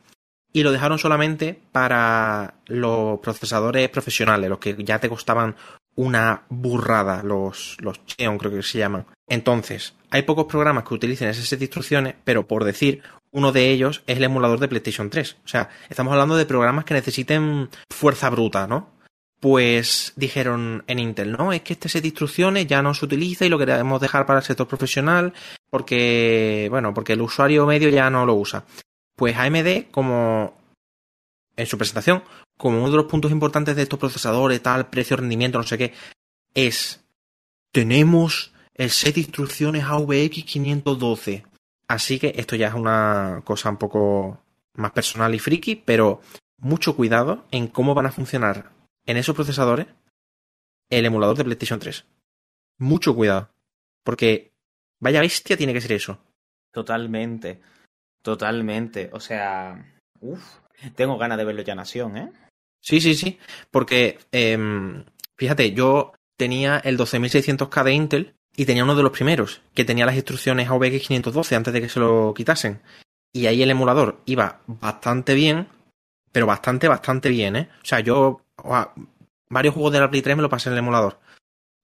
[0.52, 5.54] Y lo dejaron solamente para los procesadores profesionales, los que ya te costaban
[5.94, 9.06] una burrada, los, los creo que se llaman.
[9.28, 13.70] Entonces, hay pocos programas que utilicen ese set de instrucciones, pero por decir, uno de
[13.70, 15.36] ellos es el emulador de PlayStation 3.
[15.44, 18.97] O sea, estamos hablando de programas que necesiten fuerza bruta, ¿no?
[19.40, 23.44] Pues dijeron en Intel, no, es que este set de instrucciones ya no se utiliza
[23.44, 25.32] y lo queremos dejar para el sector profesional
[25.70, 28.64] porque, bueno, porque el usuario medio ya no lo usa.
[29.14, 30.56] Pues AMD, como
[31.56, 32.22] en su presentación,
[32.56, 35.92] como uno de los puntos importantes de estos procesadores, tal, precio, rendimiento, no sé qué,
[36.54, 37.00] es,
[37.72, 41.44] tenemos el set de instrucciones AVX 512.
[41.86, 44.40] Así que esto ya es una cosa un poco
[44.74, 46.20] más personal y friki, pero
[46.58, 48.77] mucho cuidado en cómo van a funcionar
[49.08, 49.86] en esos procesadores
[50.90, 52.04] el emulador de PlayStation 3.
[52.78, 53.50] Mucho cuidado.
[54.04, 54.52] Porque
[55.00, 56.18] vaya bestia tiene que ser eso.
[56.70, 57.60] Totalmente.
[58.22, 59.10] Totalmente.
[59.12, 59.82] O sea.
[60.20, 60.42] Uf.
[60.94, 62.32] Tengo ganas de verlo ya Nación, ¿eh?
[62.80, 63.38] Sí, sí, sí.
[63.70, 65.04] Porque, em,
[65.36, 70.06] fíjate, yo tenía el 12600K de Intel y tenía uno de los primeros, que tenía
[70.06, 72.80] las instrucciones AVX 512 antes de que se lo quitasen.
[73.32, 75.68] Y ahí el emulador iba bastante bien,
[76.30, 77.68] pero bastante, bastante bien, ¿eh?
[77.82, 78.42] O sea, yo
[79.48, 81.18] varios juegos de la Play 3 me lo pasé en el emulador.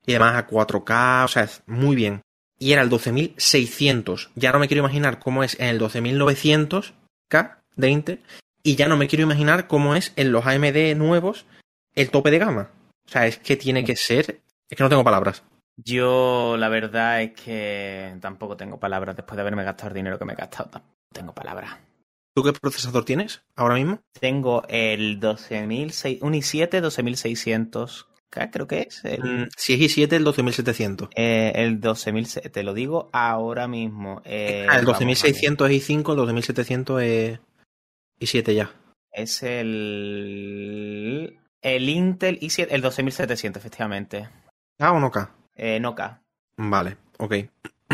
[0.06, 2.22] Y además a 4K, o sea, es muy bien.
[2.58, 4.30] Y era el 12600.
[4.34, 8.22] Ya no me quiero imaginar cómo es en el 12900K de Intel.
[8.62, 11.46] Y ya no me quiero imaginar cómo es en los AMD nuevos
[11.94, 12.70] el tope de gama.
[13.06, 14.40] O sea, es que tiene que ser.
[14.68, 15.42] Es que no tengo palabras.
[15.76, 19.16] Yo, la verdad es que tampoco tengo palabras.
[19.16, 21.76] Después de haberme gastado el dinero que me he gastado, tampoco tengo palabras.
[22.34, 24.00] ¿Tú qué procesador tienes ahora mismo?
[24.18, 29.04] Tengo el 12600, un i7 12600K, creo que es.
[29.04, 31.08] El, Mm, si es i7, el 12700.
[31.14, 34.20] eh, el 12000, te lo digo ahora mismo.
[34.24, 35.06] eh, Ah, el vamos a ver.
[35.14, 37.38] 12600 es i5, el 2700 es
[38.20, 38.70] i7 ya.
[39.12, 41.38] Es el.
[41.62, 44.28] El Intel i7, el 12700, efectivamente.
[44.78, 45.30] ¿K o no K?
[45.54, 46.20] Eh, no K.
[46.56, 47.34] Vale, ok.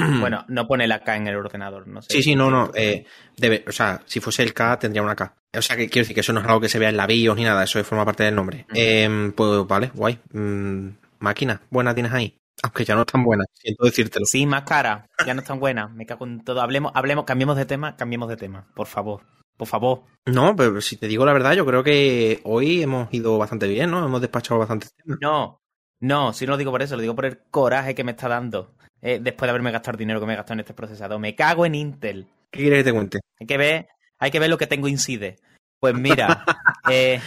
[0.20, 2.08] Bueno, no pone la K en el ordenador, no sé.
[2.12, 2.70] Sí, sí, no, no.
[2.74, 3.04] eh,
[3.36, 5.34] debe, o sea, si fuese el K, tendría una K.
[5.56, 7.06] O sea, que quiero decir que eso no es algo que se vea en la
[7.06, 8.66] BIOS ni nada, eso forma parte del nombre.
[8.72, 10.18] Em, pues vale, guay.
[10.32, 12.36] Mm, máquina, buena tienes ahí.
[12.62, 14.26] Aunque ya no es tan buena, siento decírtelo.
[14.26, 15.06] Sí, más cara.
[15.26, 15.88] Ya no es tan buena.
[15.88, 16.60] Me cago en todo.
[16.60, 18.66] Hablemos, hablemos, cambiemos de tema, cambiemos de tema.
[18.74, 19.22] Por favor.
[19.56, 20.02] Por favor.
[20.26, 23.90] No, pero si te digo la verdad, yo creo que hoy hemos ido bastante bien,
[23.90, 24.04] ¿no?
[24.04, 25.18] Hemos despachado bastantes temas.
[25.20, 25.60] No,
[26.00, 28.28] no, si no lo digo por eso, lo digo por el coraje que me está
[28.28, 28.74] dando.
[29.02, 31.18] Eh, después de haberme gastado el dinero que me he gastado en este procesador.
[31.18, 32.26] Me cago en Intel.
[32.50, 33.20] ¿Qué quieres que te cuente?
[33.38, 35.38] Hay que ver, hay que ver lo que tengo incide.
[35.78, 36.44] Pues mira,
[36.90, 37.20] eh,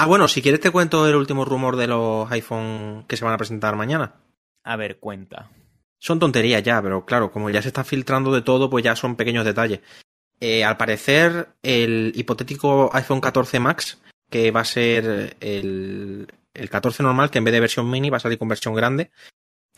[0.00, 3.34] Ah, bueno, si quieres te cuento el último rumor de los iPhone que se van
[3.34, 4.14] a presentar mañana.
[4.62, 5.50] A ver, cuenta.
[5.98, 9.16] Son tonterías ya, pero claro, como ya se está filtrando de todo, pues ya son
[9.16, 9.80] pequeños detalles.
[10.38, 17.02] Eh, al parecer, el hipotético iPhone 14 Max, que va a ser el, el 14
[17.02, 19.10] normal, que en vez de versión mini va a salir con versión grande,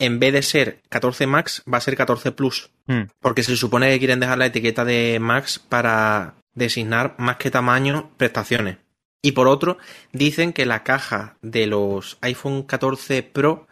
[0.01, 2.71] en vez de ser 14 Max, va a ser 14 Plus.
[2.87, 3.03] Hmm.
[3.19, 8.11] Porque se supone que quieren dejar la etiqueta de Max para designar más que tamaño
[8.17, 8.77] prestaciones.
[9.21, 9.77] Y por otro,
[10.11, 13.67] dicen que la caja de los iPhone 14 Pro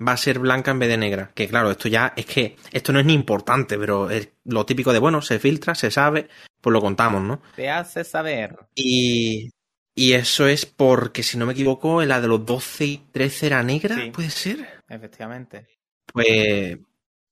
[0.00, 1.30] va a ser blanca en vez de negra.
[1.34, 4.94] Que claro, esto ya es que esto no es ni importante, pero es lo típico
[4.94, 6.28] de, bueno, se filtra, se sabe,
[6.62, 7.42] pues lo contamos, ¿no?
[7.54, 8.56] Te hace saber.
[8.74, 9.50] Y,
[9.94, 13.62] y eso es porque, si no me equivoco, la de los 12 y 13 era
[13.62, 14.10] negra, Sí.
[14.10, 14.75] ¿puede ser?
[14.88, 15.66] Efectivamente.
[16.12, 16.78] Pues,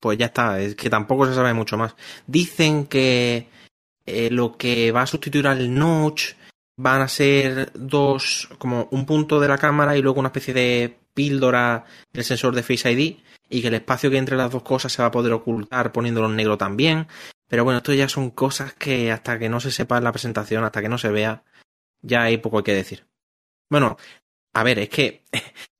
[0.00, 1.94] pues ya está, es que tampoco se sabe mucho más.
[2.26, 3.48] Dicen que
[4.06, 6.34] eh, lo que va a sustituir al notch
[6.76, 10.98] van a ser dos, como un punto de la cámara y luego una especie de
[11.14, 14.92] píldora del sensor de Face ID y que el espacio que entre las dos cosas
[14.92, 17.06] se va a poder ocultar poniéndolo en negro también.
[17.48, 20.64] Pero bueno, esto ya son cosas que hasta que no se sepa en la presentación,
[20.64, 21.44] hasta que no se vea,
[22.02, 23.06] ya hay poco que decir.
[23.70, 23.96] Bueno,
[24.54, 25.22] a ver, es que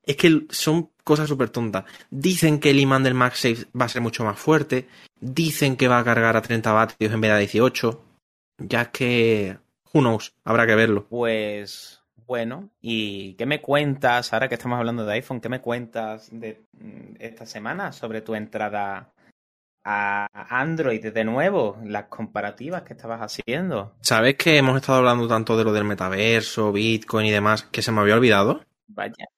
[0.06, 1.84] es que son cosas súper tontas.
[2.10, 4.88] Dicen que el imán del MagSafe va a ser mucho más fuerte.
[5.20, 8.04] Dicen que va a cargar a 30 vatios en vez de a 18.
[8.58, 9.58] Ya es que.
[9.92, 10.34] Who knows?
[10.44, 11.06] Habrá que verlo.
[11.08, 16.28] Pues bueno, ¿y qué me cuentas, ahora que estamos hablando de iPhone, qué me cuentas
[16.32, 19.12] de mm, esta semana sobre tu entrada
[19.84, 23.94] a Android de nuevo, las comparativas que estabas haciendo?
[24.00, 27.92] ¿Sabes que hemos estado hablando tanto de lo del metaverso, Bitcoin y demás, que se
[27.92, 28.64] me había olvidado?
[28.86, 29.28] Vaya,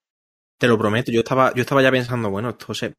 [0.59, 2.95] Te lo prometo, yo estaba, yo estaba ya pensando, bueno, esto se,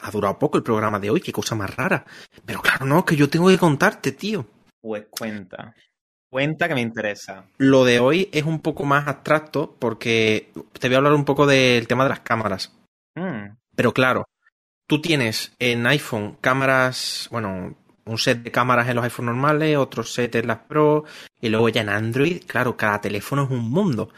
[0.00, 2.04] ha durado poco el programa de hoy, qué cosa más rara.
[2.44, 4.46] Pero claro, no, que yo tengo que contarte, tío.
[4.80, 5.74] pues cuenta.
[6.30, 7.46] Cuenta que me interesa.
[7.56, 11.46] Lo de hoy es un poco más abstracto porque te voy a hablar un poco
[11.46, 12.76] del tema de las cámaras.
[13.14, 14.26] Mm, Pero claro,
[14.86, 20.02] tú tienes en iPhone cámaras, bueno, un set de cámaras en los iPhone normales, otro
[20.02, 21.04] set en las Pro,
[21.40, 24.10] y luego ya en Android, claro, cada teléfono es un mundo.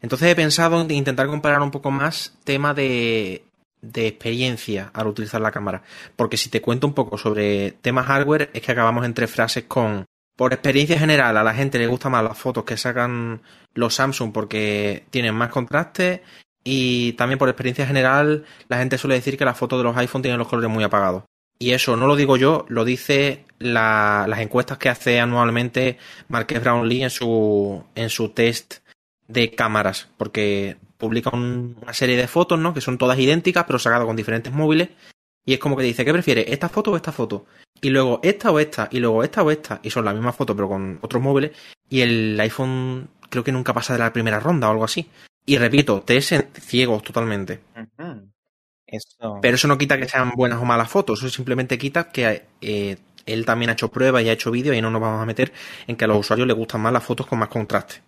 [0.00, 3.44] Entonces he pensado en intentar comparar un poco más tema de,
[3.80, 5.82] de experiencia al utilizar la cámara.
[6.16, 9.64] Porque si te cuento un poco sobre temas hardware, es que acabamos en tres frases
[9.64, 10.04] con
[10.36, 13.40] por experiencia general, a la gente le gustan más las fotos que sacan
[13.72, 16.24] los Samsung porque tienen más contraste
[16.64, 20.22] y también por experiencia general la gente suele decir que las fotos de los iPhone
[20.22, 21.22] tienen los colores muy apagados.
[21.60, 26.60] Y eso no lo digo yo, lo dice la- las encuestas que hace anualmente Marques
[26.60, 28.78] Brownlee en su, en su test
[29.28, 32.74] de cámaras, porque publica un- una serie de fotos, ¿no?
[32.74, 34.90] Que son todas idénticas, pero sacadas con diferentes móviles.
[35.46, 36.52] Y es como que dice, ¿qué prefiere?
[36.52, 37.46] ¿Esta foto o esta foto?
[37.82, 40.54] Y luego esta o esta, y luego esta o esta, y son la misma foto
[40.56, 41.50] pero con otros móviles,
[41.90, 45.06] y el iPhone creo que nunca pasa de la primera ronda o algo así.
[45.44, 47.60] Y repito, TS ciegos totalmente.
[48.86, 49.38] Eso.
[49.42, 52.96] Pero eso no quita que sean buenas o malas fotos, eso simplemente quita que eh,
[53.26, 55.52] él también ha hecho pruebas y ha hecho vídeos y no nos vamos a meter
[55.86, 58.02] en que a los usuarios les gustan más las fotos con más contraste.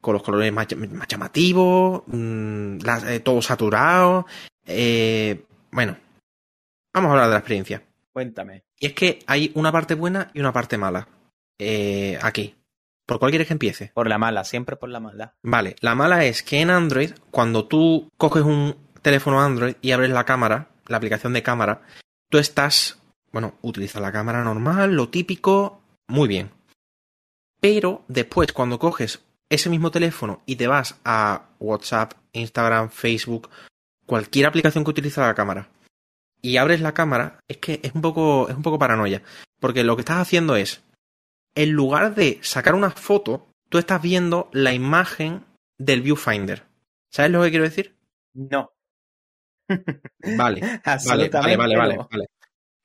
[0.00, 4.26] Con los colores más, ll- más llamativos, mm, las- eh, todo saturado.
[4.70, 5.96] eh, bueno,
[6.94, 7.82] vamos a hablar de la experiencia.
[8.12, 8.64] Cuéntame.
[8.78, 11.08] Y es que hay una parte buena y una parte mala.
[11.60, 12.54] eh, aquí.
[13.06, 13.90] ¿Por cuál quieres que empiece?
[13.94, 15.34] Por la mala, siempre por la mala.
[15.42, 20.10] Vale, la mala es que en Android, cuando tú coges un teléfono Android y abres
[20.10, 21.82] la cámara, la aplicación de cámara,
[22.30, 23.00] tú estás,
[23.32, 26.50] bueno, utilizas la cámara normal, lo típico, muy bien.
[27.60, 33.50] Pero después, cuando coges ese mismo teléfono y te vas a WhatsApp, Instagram, Facebook,
[34.06, 35.68] cualquier aplicación que utiliza la cámara,
[36.40, 39.22] y abres la cámara, es que es un poco, es un poco paranoia.
[39.60, 40.82] Porque lo que estás haciendo es,
[41.54, 45.44] en lugar de sacar una foto, tú estás viendo la imagen
[45.78, 46.64] del viewfinder.
[47.10, 47.96] ¿Sabes lo que quiero decir?
[48.34, 48.70] No.
[50.38, 52.26] Vale, vale, vale, vale, vale.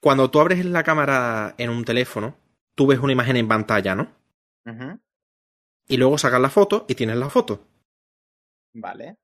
[0.01, 2.35] Cuando tú abres la cámara en un teléfono,
[2.75, 4.11] tú ves una imagen en pantalla, ¿no?
[4.65, 4.99] Ujú.
[5.87, 7.67] Y luego sacas la foto y tienes la foto.
[8.73, 9.17] Vale.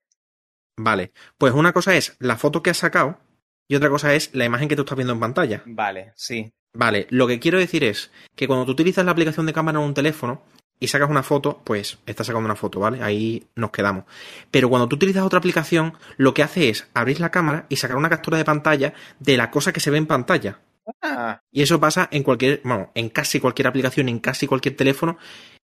[0.78, 3.19] Vale, pues una cosa es la foto que has sacado
[3.67, 5.62] y otra cosa es la imagen que tú estás viendo en pantalla.
[5.65, 6.52] Vale, sí.
[6.74, 9.86] Vale, lo que quiero decir es que cuando tú utilizas la aplicación de cámara en
[9.86, 10.41] un teléfono
[10.80, 13.04] y sacas una foto, pues estás sacando una foto, ¿vale?
[13.04, 14.06] Ahí nos quedamos.
[14.52, 17.98] Pero cuando tú utilizas otra aplicación, lo que hace es abrir la cámara y sacar
[17.98, 20.62] una captura de pantalla de la cosa que se ve en pantalla.
[21.02, 25.17] Ah, Y eso pasa en cualquier, bueno, en casi cualquier aplicación, en casi cualquier teléfono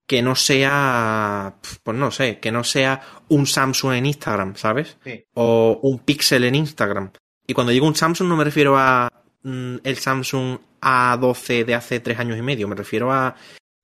[0.08, 4.98] que no sea, pues no sé, que no sea un Samsung en Instagram, ¿sabes?
[5.04, 5.26] sí.
[5.34, 7.12] o un Pixel en Instagram.
[7.46, 9.12] Y cuando digo un Samsung no me refiero a
[9.43, 13.36] mm, el Samsung A12 de hace tres años y medio, me refiero a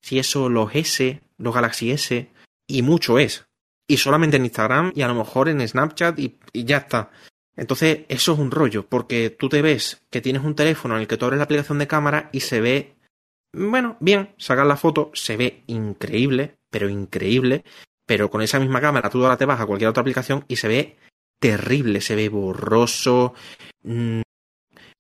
[0.02, 2.30] si eso los S, los Galaxy S
[2.68, 3.46] y mucho es.
[3.86, 7.12] y solamente en Instagram y a lo mejor en Snapchat y, y ya está.
[7.56, 11.08] Entonces, eso es un rollo, porque tú te ves que tienes un teléfono en el
[11.08, 12.96] que tú abres la aplicación de cámara y se ve,
[13.54, 17.64] bueno, bien, sacar la foto, se ve increíble, pero increíble,
[18.06, 20.68] pero con esa misma cámara tú ahora te vas a cualquier otra aplicación y se
[20.68, 20.98] ve
[21.40, 23.34] terrible, se ve borroso,
[23.84, 24.22] mmm,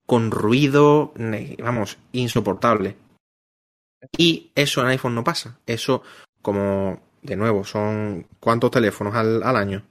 [0.06, 1.13] con ruido,
[1.60, 2.96] vamos, insoportable.
[4.18, 5.58] Y eso en iPhone no pasa.
[5.66, 6.04] Eso,
[6.42, 9.86] como, de nuevo, son ¿cuántos teléfonos al, al año?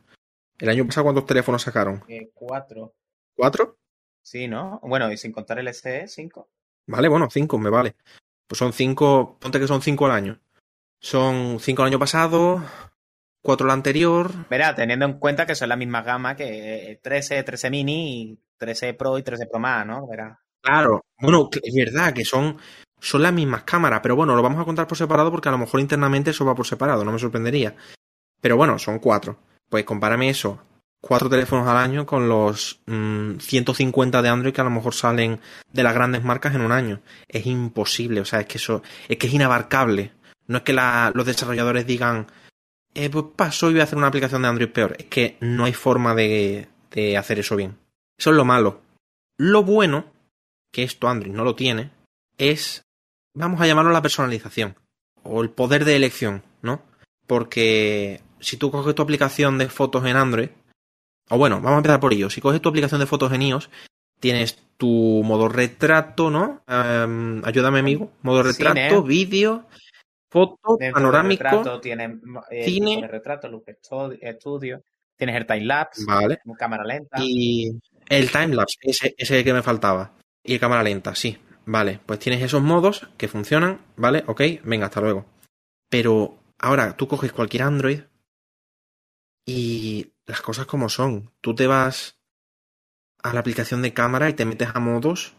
[0.58, 2.04] ¿El año pasado cuántos teléfonos sacaron?
[2.08, 2.94] Eh, cuatro.
[3.34, 3.78] ¿Cuatro?
[4.22, 4.78] Sí, ¿no?
[4.82, 6.50] Bueno, y sin contar el SE, cinco.
[6.86, 7.96] Vale, bueno, cinco, me vale.
[8.52, 10.38] Pues son cinco, ponte que son cinco al año.
[11.00, 12.62] Son cinco el año pasado,
[13.40, 14.30] cuatro el anterior.
[14.50, 18.92] Verá, teniendo en cuenta que son la misma gama que 13, 13 mini, y 13
[18.92, 20.06] Pro y 13 Pro más, ¿no?
[20.06, 20.38] Verá.
[20.60, 22.58] Claro, bueno, es verdad que son,
[23.00, 25.56] son las mismas cámaras, pero bueno, lo vamos a contar por separado porque a lo
[25.56, 27.74] mejor internamente eso va por separado, no me sorprendería.
[28.42, 29.38] Pero bueno, son cuatro.
[29.70, 30.62] Pues compárame eso,
[31.02, 35.40] cuatro teléfonos al año con los mmm, 150 de Android que a lo mejor salen
[35.70, 37.02] de las grandes marcas en un año.
[37.28, 40.12] Es imposible, o sea, es que eso, es que es inabarcable.
[40.46, 42.28] No es que los desarrolladores digan,
[42.94, 44.96] eh, pues paso y voy a hacer una aplicación de Android peor.
[44.98, 47.76] Es que no hay forma de, de hacer eso bien.
[48.16, 48.80] Eso es lo malo.
[49.38, 50.06] Lo bueno,
[50.72, 51.90] que esto Android no lo tiene,
[52.38, 52.84] es,
[53.34, 54.76] vamos a llamarlo la personalización.
[55.24, 56.82] O el poder de elección, ¿no?
[57.26, 60.50] Porque si tú coges tu aplicación de fotos en Android,
[61.32, 62.30] o bueno, vamos a empezar por ello.
[62.30, 63.70] Si coges tu aplicación de fotos en iOS,
[64.20, 66.62] tienes tu modo retrato, ¿no?
[66.68, 68.12] Um, ayúdame, amigo.
[68.22, 69.66] Modo retrato, vídeo,
[70.30, 71.42] foto, Dentro panorámico.
[71.42, 72.18] retrato tienes
[72.50, 73.00] eh, cine.
[73.00, 74.82] el retrato, look estu- estudio,
[75.16, 76.40] tienes el time lapse, Vale.
[76.58, 77.18] cámara lenta.
[77.20, 77.70] Y
[78.08, 80.12] el timelapse, ese, ese es el que me faltaba.
[80.44, 81.38] Y cámara lenta, sí.
[81.64, 84.24] Vale, pues tienes esos modos que funcionan, ¿vale?
[84.26, 85.26] Ok, venga, hasta luego.
[85.88, 88.00] Pero ahora tú coges cualquier Android
[89.46, 91.30] y las cosas como son.
[91.40, 92.18] Tú te vas
[93.22, 95.34] a la aplicación de cámara y te metes a modos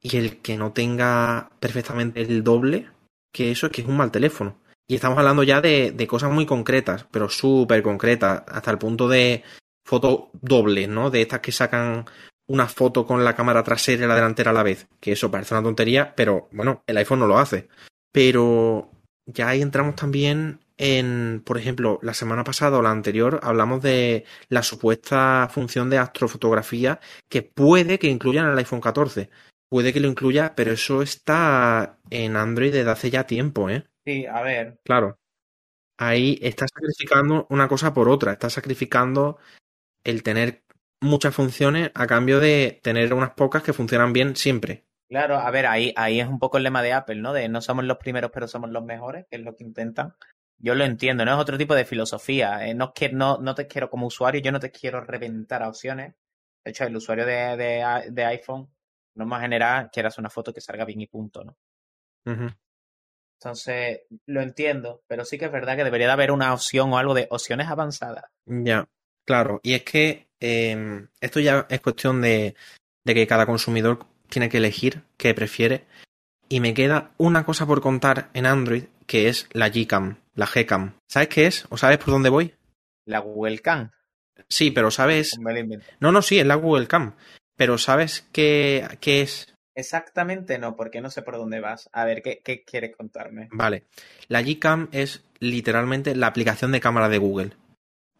[0.00, 2.90] y el que no tenga perfectamente el doble
[3.32, 4.58] que eso es que es un mal teléfono.
[4.86, 9.06] Y estamos hablando ya de, de cosas muy concretas, pero súper concretas, hasta el punto
[9.06, 9.42] de
[9.84, 11.10] foto doble, ¿no?
[11.10, 12.06] De estas que sacan
[12.48, 14.88] una foto con la cámara trasera y la delantera a la vez.
[14.98, 17.68] Que eso parece una tontería, pero bueno, el iPhone no lo hace.
[18.10, 18.90] Pero
[19.26, 24.24] ya ahí entramos también en, por ejemplo, la semana pasada o la anterior hablamos de
[24.48, 29.28] la supuesta función de astrofotografía que puede que incluya en el iPhone 14.
[29.68, 33.84] Puede que lo incluya, pero eso está en Android desde hace ya tiempo, ¿eh?
[34.06, 35.18] Sí, a ver, Claro.
[36.00, 38.32] Ahí está sacrificando una cosa por otra.
[38.32, 39.38] Está sacrificando
[40.04, 40.62] el tener
[41.00, 44.84] muchas funciones a cambio de tener unas pocas que funcionan bien siempre.
[45.08, 47.32] claro, a ver, ahí, ahí es un poco el lema de Apple, ¿no?
[47.32, 50.14] De no somos los primeros, pero somos los mejores, que es lo que intentan.
[50.60, 52.66] Yo lo entiendo, no es otro tipo de filosofía.
[52.66, 55.62] eh, No, es que, no, no te quiero como usuario, yo no te quiero reventar
[55.62, 56.14] a opciones.
[56.64, 58.68] De hecho, el usuario de, de, de iPhone,
[59.14, 61.56] norma general, quieras una foto que salga bien y punto, ¿no?
[63.40, 66.98] Entonces, lo entiendo, pero sí que es verdad que debería de haber una opción o
[66.98, 68.24] algo de opciones avanzadas.
[68.46, 68.88] Ya,
[69.24, 69.60] claro.
[69.62, 72.56] Y es que eh, esto ya es cuestión de,
[73.04, 75.86] de que cada consumidor tiene que elegir qué prefiere.
[76.48, 80.94] Y me queda una cosa por contar en Android, que es la Gcam, la Gcam.
[81.08, 81.66] ¿Sabes qué es?
[81.68, 82.54] ¿O sabes por dónde voy?
[83.06, 83.90] La Google Cam,
[84.48, 85.36] Sí, pero sabes.
[85.40, 85.84] me lo invento.
[85.98, 87.16] No, no, sí, es la Google Cam.
[87.56, 89.52] Pero ¿sabes qué, qué es?
[89.74, 91.88] Exactamente no, porque no sé por dónde vas.
[91.92, 93.48] A ver, ¿qué, qué quieres contarme?
[93.50, 93.84] Vale.
[94.28, 97.52] La Gcam es literalmente la aplicación de cámara de Google.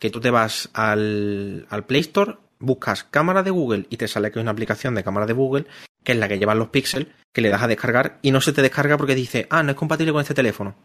[0.00, 4.32] Que tú te vas al, al Play Store, buscas cámara de Google y te sale
[4.32, 5.66] que es una aplicación de cámara de Google,
[6.02, 8.52] que es la que llevan los píxeles, que le das a descargar y no se
[8.52, 10.76] te descarga porque dice, ah, no es compatible con este teléfono.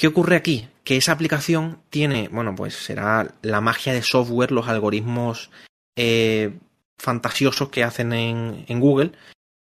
[0.00, 0.66] ¿Qué ocurre aquí?
[0.82, 5.50] Que esa aplicación tiene, bueno, pues será la magia de software, los algoritmos
[5.94, 6.58] eh,
[6.98, 9.12] fantasiosos que hacen en, Google,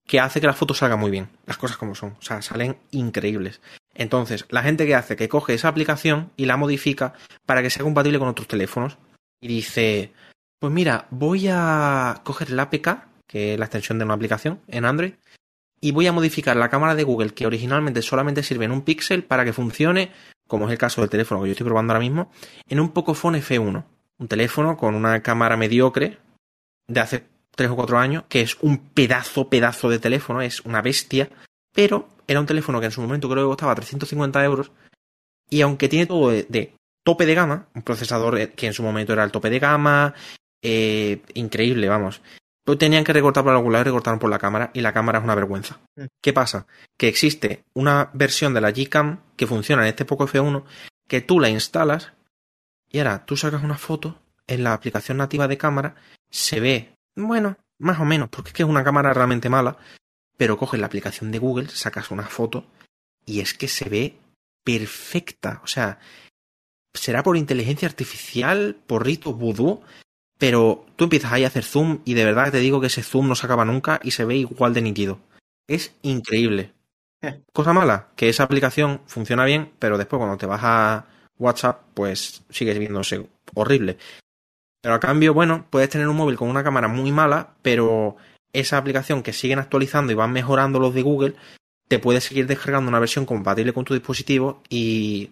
[0.07, 2.77] que hace que las fotos salgan muy bien, las cosas como son, o sea, salen
[2.91, 3.61] increíbles.
[3.95, 7.13] Entonces, la gente que hace que coge esa aplicación y la modifica
[7.47, 8.99] para que sea compatible con otros teléfonos
[9.41, 10.13] y dice,
[10.59, 14.85] pues mira, voy a coger la APK, que es la extensión de una aplicación en
[14.85, 15.13] Android,
[15.81, 19.23] y voy a modificar la cámara de Google, que originalmente solamente sirve en un píxel,
[19.23, 20.11] para que funcione,
[20.47, 22.31] como es el caso del teléfono que yo estoy probando ahora mismo,
[22.67, 23.83] en un Pocophone F1,
[24.19, 26.19] un teléfono con una cámara mediocre
[26.87, 27.23] de hace
[27.55, 31.29] 3 o 4 años, que es un pedazo, pedazo de teléfono, es una bestia,
[31.73, 34.71] pero era un teléfono que en su momento creo que costaba 350 euros,
[35.49, 39.13] y aunque tiene todo de, de tope de gama, un procesador que en su momento
[39.13, 40.13] era el tope de gama,
[40.61, 42.21] eh, increíble, vamos.
[42.63, 45.19] Pues tenían que recortar por algún lado y recortaron por la cámara y la cámara
[45.19, 45.79] es una vergüenza.
[45.95, 46.05] Mm.
[46.21, 46.67] ¿Qué pasa?
[46.97, 50.63] Que existe una versión de la Gcam que funciona en este Poco F1
[51.07, 52.13] que tú la instalas
[52.89, 55.95] Y ahora tú sacas una foto en la aplicación nativa de cámara,
[56.29, 59.77] se ve, bueno, más o menos, porque es que es una cámara realmente mala,
[60.37, 62.65] pero coges la aplicación de Google, sacas una foto
[63.25, 64.17] y es que se ve
[64.63, 65.61] perfecta.
[65.63, 65.99] O sea,
[66.93, 69.81] será por inteligencia artificial, por rito vudú,
[70.41, 73.27] pero tú empiezas ahí a hacer zoom y de verdad te digo que ese zoom
[73.27, 75.19] no se acaba nunca y se ve igual de nítido.
[75.67, 76.73] Es increíble.
[77.53, 81.05] Cosa mala, que esa aplicación funciona bien, pero después cuando te vas a
[81.37, 83.99] WhatsApp, pues sigues viéndose horrible.
[84.81, 88.15] Pero a cambio, bueno, puedes tener un móvil con una cámara muy mala, pero
[88.51, 91.35] esa aplicación que siguen actualizando y van mejorando los de Google,
[91.87, 95.29] te puedes seguir descargando una versión compatible con tu dispositivo y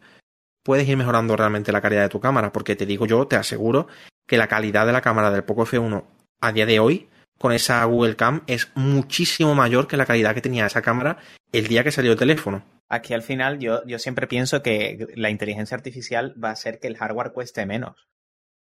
[0.63, 3.87] puedes ir mejorando realmente la calidad de tu cámara, porque te digo yo, te aseguro
[4.29, 6.05] que la calidad de la cámara del Poco F1
[6.39, 7.09] a día de hoy
[7.39, 11.17] con esa Google Cam es muchísimo mayor que la calidad que tenía esa cámara
[11.51, 12.63] el día que salió el teléfono.
[12.89, 16.87] Aquí al final yo, yo siempre pienso que la inteligencia artificial va a hacer que
[16.87, 18.07] el hardware cueste menos,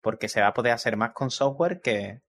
[0.01, 2.21] porque se va a poder hacer más con software que,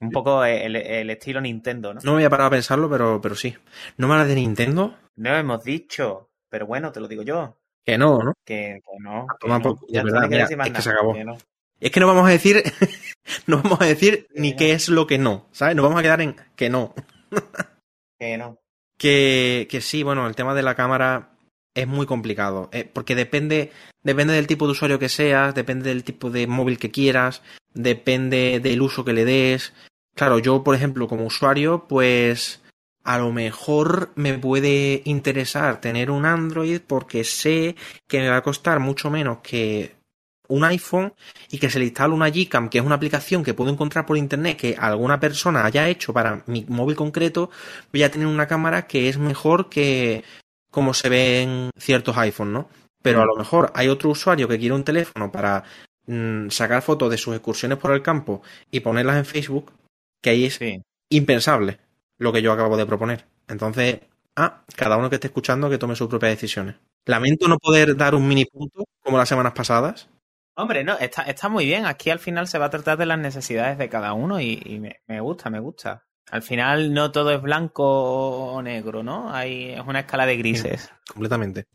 [0.00, 2.00] un poco el, estilo Nintendo, ¿no?
[2.02, 3.54] No me voy a parar a pensarlo, pero, pero sí.
[3.98, 4.96] ¿No me hablas de Nintendo?
[5.16, 7.58] No hemos dicho, pero bueno, te lo digo yo.
[7.84, 8.32] Que no, ¿no?
[8.42, 9.26] Que, no.
[9.42, 11.14] es que se acabó.
[11.80, 12.62] Es que no vamos a decir,
[13.46, 15.76] no vamos a decir ni qué es lo que no, ¿sabes?
[15.76, 16.94] Nos vamos a quedar en que no.
[18.18, 18.58] que no.
[18.96, 21.34] Que, que sí, bueno, el tema de la cámara
[21.74, 23.72] es muy complicado, eh, porque depende,
[24.02, 28.60] depende del tipo de usuario que seas, depende del tipo de móvil que quieras, depende
[28.60, 29.72] del uso que le des.
[30.14, 32.62] Claro, yo, por ejemplo, como usuario, pues
[33.02, 37.76] a lo mejor me puede interesar tener un Android porque sé
[38.08, 39.96] que me va a costar mucho menos que
[40.48, 41.14] un iPhone
[41.50, 44.16] y que se le instale una Gcam, que es una aplicación que puedo encontrar por
[44.16, 47.50] internet que alguna persona haya hecho para mi móvil concreto,
[47.92, 50.24] voy a tener una cámara que es mejor que
[50.70, 52.68] como se ve en ciertos iPhones, ¿no?
[53.02, 55.62] Pero a lo mejor hay otro usuario que quiere un teléfono para
[56.06, 59.72] mm, sacar fotos de sus excursiones por el campo y ponerlas en Facebook,
[60.22, 60.58] que ahí es
[61.10, 61.78] impensable
[62.18, 63.26] lo que yo acabo de proponer.
[63.46, 64.00] Entonces,
[64.36, 66.76] ah, cada uno que esté escuchando que tome sus propias decisiones.
[67.06, 70.08] Lamento no poder dar un mini punto como las semanas pasadas,
[70.56, 71.86] Hombre, no, está, está muy bien.
[71.86, 75.20] Aquí al final se va a tratar de las necesidades de cada uno y, me,
[75.20, 76.04] gusta, me gusta.
[76.30, 79.34] Al final no todo es blanco o negro, ¿no?
[79.34, 80.90] Hay, es una escala de grises.
[81.06, 81.66] completamente.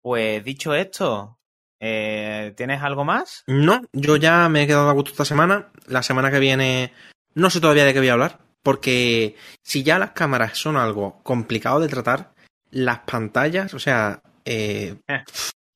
[0.00, 1.38] Pues dicho esto,
[1.80, 3.42] eh, ¿tienes algo más?
[3.46, 5.70] No, yo ya me he quedado a gusto esta semana.
[5.86, 6.92] La semana que viene
[7.36, 11.20] no sé todavía de qué voy a hablar, porque si ya las cámaras son algo
[11.22, 12.32] complicado de tratar,
[12.70, 15.22] las pantallas, o sea, eh, eh.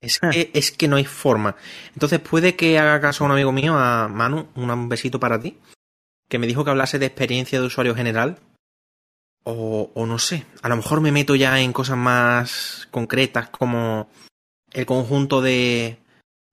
[0.01, 1.57] Es que, es que no hay forma.
[1.93, 5.59] Entonces puede que haga caso a un amigo mío, a Manu, un besito para ti,
[6.29, 8.39] que me dijo que hablase de experiencia de usuario general.
[9.43, 14.11] O, o no sé, a lo mejor me meto ya en cosas más concretas como
[14.73, 15.99] el conjunto de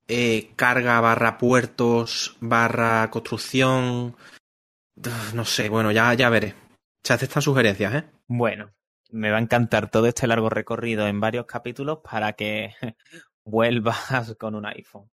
[0.07, 4.15] eh, carga barra puertos barra construcción.
[5.33, 6.55] No sé, bueno, ya, ya veré.
[7.03, 8.03] Se hace estas sugerencias, ¿eh?
[8.27, 8.71] Bueno,
[9.11, 12.73] me va a encantar todo este largo recorrido en varios capítulos para que
[13.47, 15.09] vuelvas con un iPhone.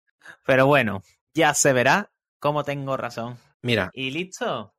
[0.45, 1.03] Pero bueno,
[1.35, 3.39] ya se verá cómo tengo razón.
[3.63, 3.91] Mira.
[3.93, 4.75] ¿Y listo?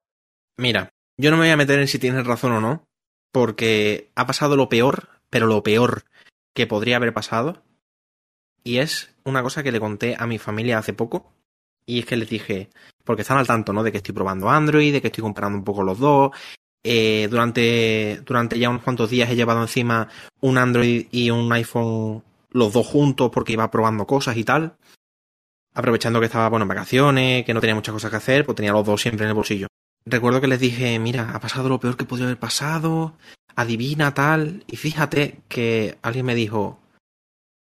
[0.57, 2.87] Mira, yo no me voy a meter en si tienes razón o no,
[3.31, 6.05] porque ha pasado lo peor, pero lo peor
[6.53, 7.63] que podría haber pasado.
[8.63, 11.33] Y es una cosa que le conté a mi familia hace poco.
[11.85, 12.69] Y es que les dije,
[13.03, 13.83] porque están al tanto, ¿no?
[13.83, 16.31] De que estoy probando Android, de que estoy comparando un poco los dos.
[16.83, 20.07] Eh, durante, durante ya unos cuantos días he llevado encima
[20.39, 24.77] un Android y un iPhone los dos juntos porque iba probando cosas y tal.
[25.73, 28.73] Aprovechando que estaba, bueno, en vacaciones, que no tenía muchas cosas que hacer, pues tenía
[28.73, 29.67] los dos siempre en el bolsillo.
[30.05, 33.17] Recuerdo que les dije, mira, ha pasado lo peor que podría haber pasado,
[33.55, 36.79] adivina tal, y fíjate que alguien me dijo,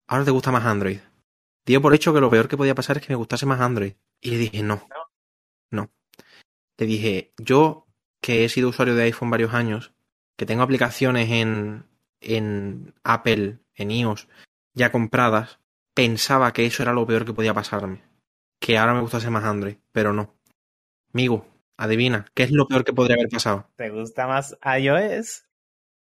[0.08, 1.00] ahora te gusta más Android.
[1.66, 3.94] Dio por hecho que lo peor que podía pasar es que me gustase más Android.
[4.22, 4.88] Y le dije, no,
[5.70, 5.92] no.
[6.78, 7.88] Le dije, yo
[8.22, 9.94] que he sido usuario de iPhone varios años,
[10.38, 11.86] que tengo aplicaciones en,
[12.22, 14.28] en Apple, en iOS,
[14.78, 15.60] ya compradas,
[15.94, 18.04] pensaba que eso era lo peor que podía pasarme.
[18.60, 20.36] Que ahora me gustase más Android, pero no.
[21.14, 21.46] Amigo,
[21.78, 23.68] adivina, ¿qué es lo peor que podría haber pasado?
[23.76, 25.46] ¿Te gusta más iOS?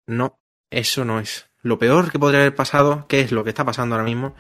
[0.07, 0.39] No,
[0.71, 1.49] eso no es.
[1.63, 4.35] Lo peor que podría haber pasado, que es lo que está pasando ahora mismo,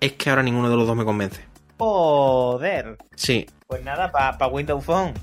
[0.00, 1.44] es que ahora ninguno de los dos me convence.
[1.78, 2.98] Joder.
[3.14, 3.46] Sí.
[3.66, 5.14] Pues nada, para Windows Phone.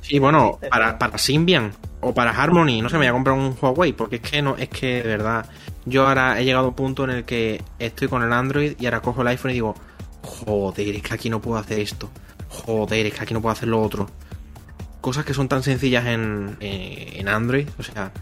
[0.00, 3.56] Sí, bueno, para, para Symbian o para Harmony, no sé, me voy a comprar un
[3.60, 5.46] Huawei, porque es que no, es que de verdad,
[5.90, 8.86] yo ahora he llegado a un punto en el que estoy con el Android y
[8.86, 9.74] ahora cojo el iPhone y digo,
[10.22, 12.08] joder, es que aquí no puedo hacer esto,
[12.48, 14.08] joder, es que aquí no puedo hacer lo otro.
[15.00, 18.12] Cosas que son tan sencillas en, eh, en Android, o sea,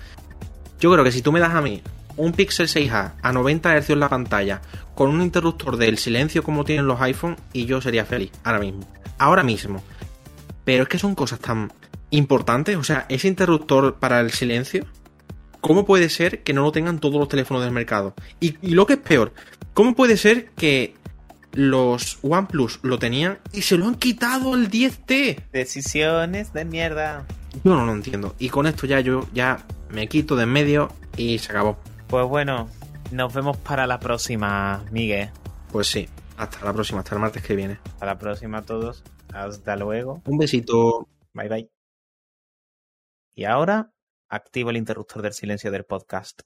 [0.80, 1.82] yo creo que si tú me das a mí
[2.16, 4.60] un Pixel 6A a 90 Hz en la pantalla,
[4.94, 8.80] con un interruptor del silencio como tienen los iPhone, y yo sería feliz, ahora mismo.
[9.18, 9.82] Ahora mismo.
[10.64, 11.72] Pero es que son cosas tan
[12.10, 14.86] importantes, o sea, ese interruptor para el silencio,
[15.60, 18.14] ¿cómo puede ser que no lo tengan todos los teléfonos del mercado?
[18.40, 19.32] Y, y lo que es peor,
[19.74, 20.94] ¿cómo puede ser que
[21.52, 25.50] los OnePlus lo tenían y se lo han quitado el 10T?
[25.52, 27.26] Decisiones de mierda.
[27.64, 28.34] Yo no lo entiendo.
[28.38, 31.78] Y con esto ya yo ya me quito de en medio y se acabó.
[32.08, 32.68] Pues bueno,
[33.10, 35.30] nos vemos para la próxima, Miguel.
[35.72, 37.78] Pues sí, hasta la próxima, hasta el martes que viene.
[37.84, 39.02] Hasta la próxima a todos.
[39.32, 40.22] Hasta luego.
[40.26, 41.08] Un besito.
[41.34, 41.70] Bye bye.
[43.34, 43.92] Y ahora
[44.28, 46.42] activo el interruptor del silencio del podcast.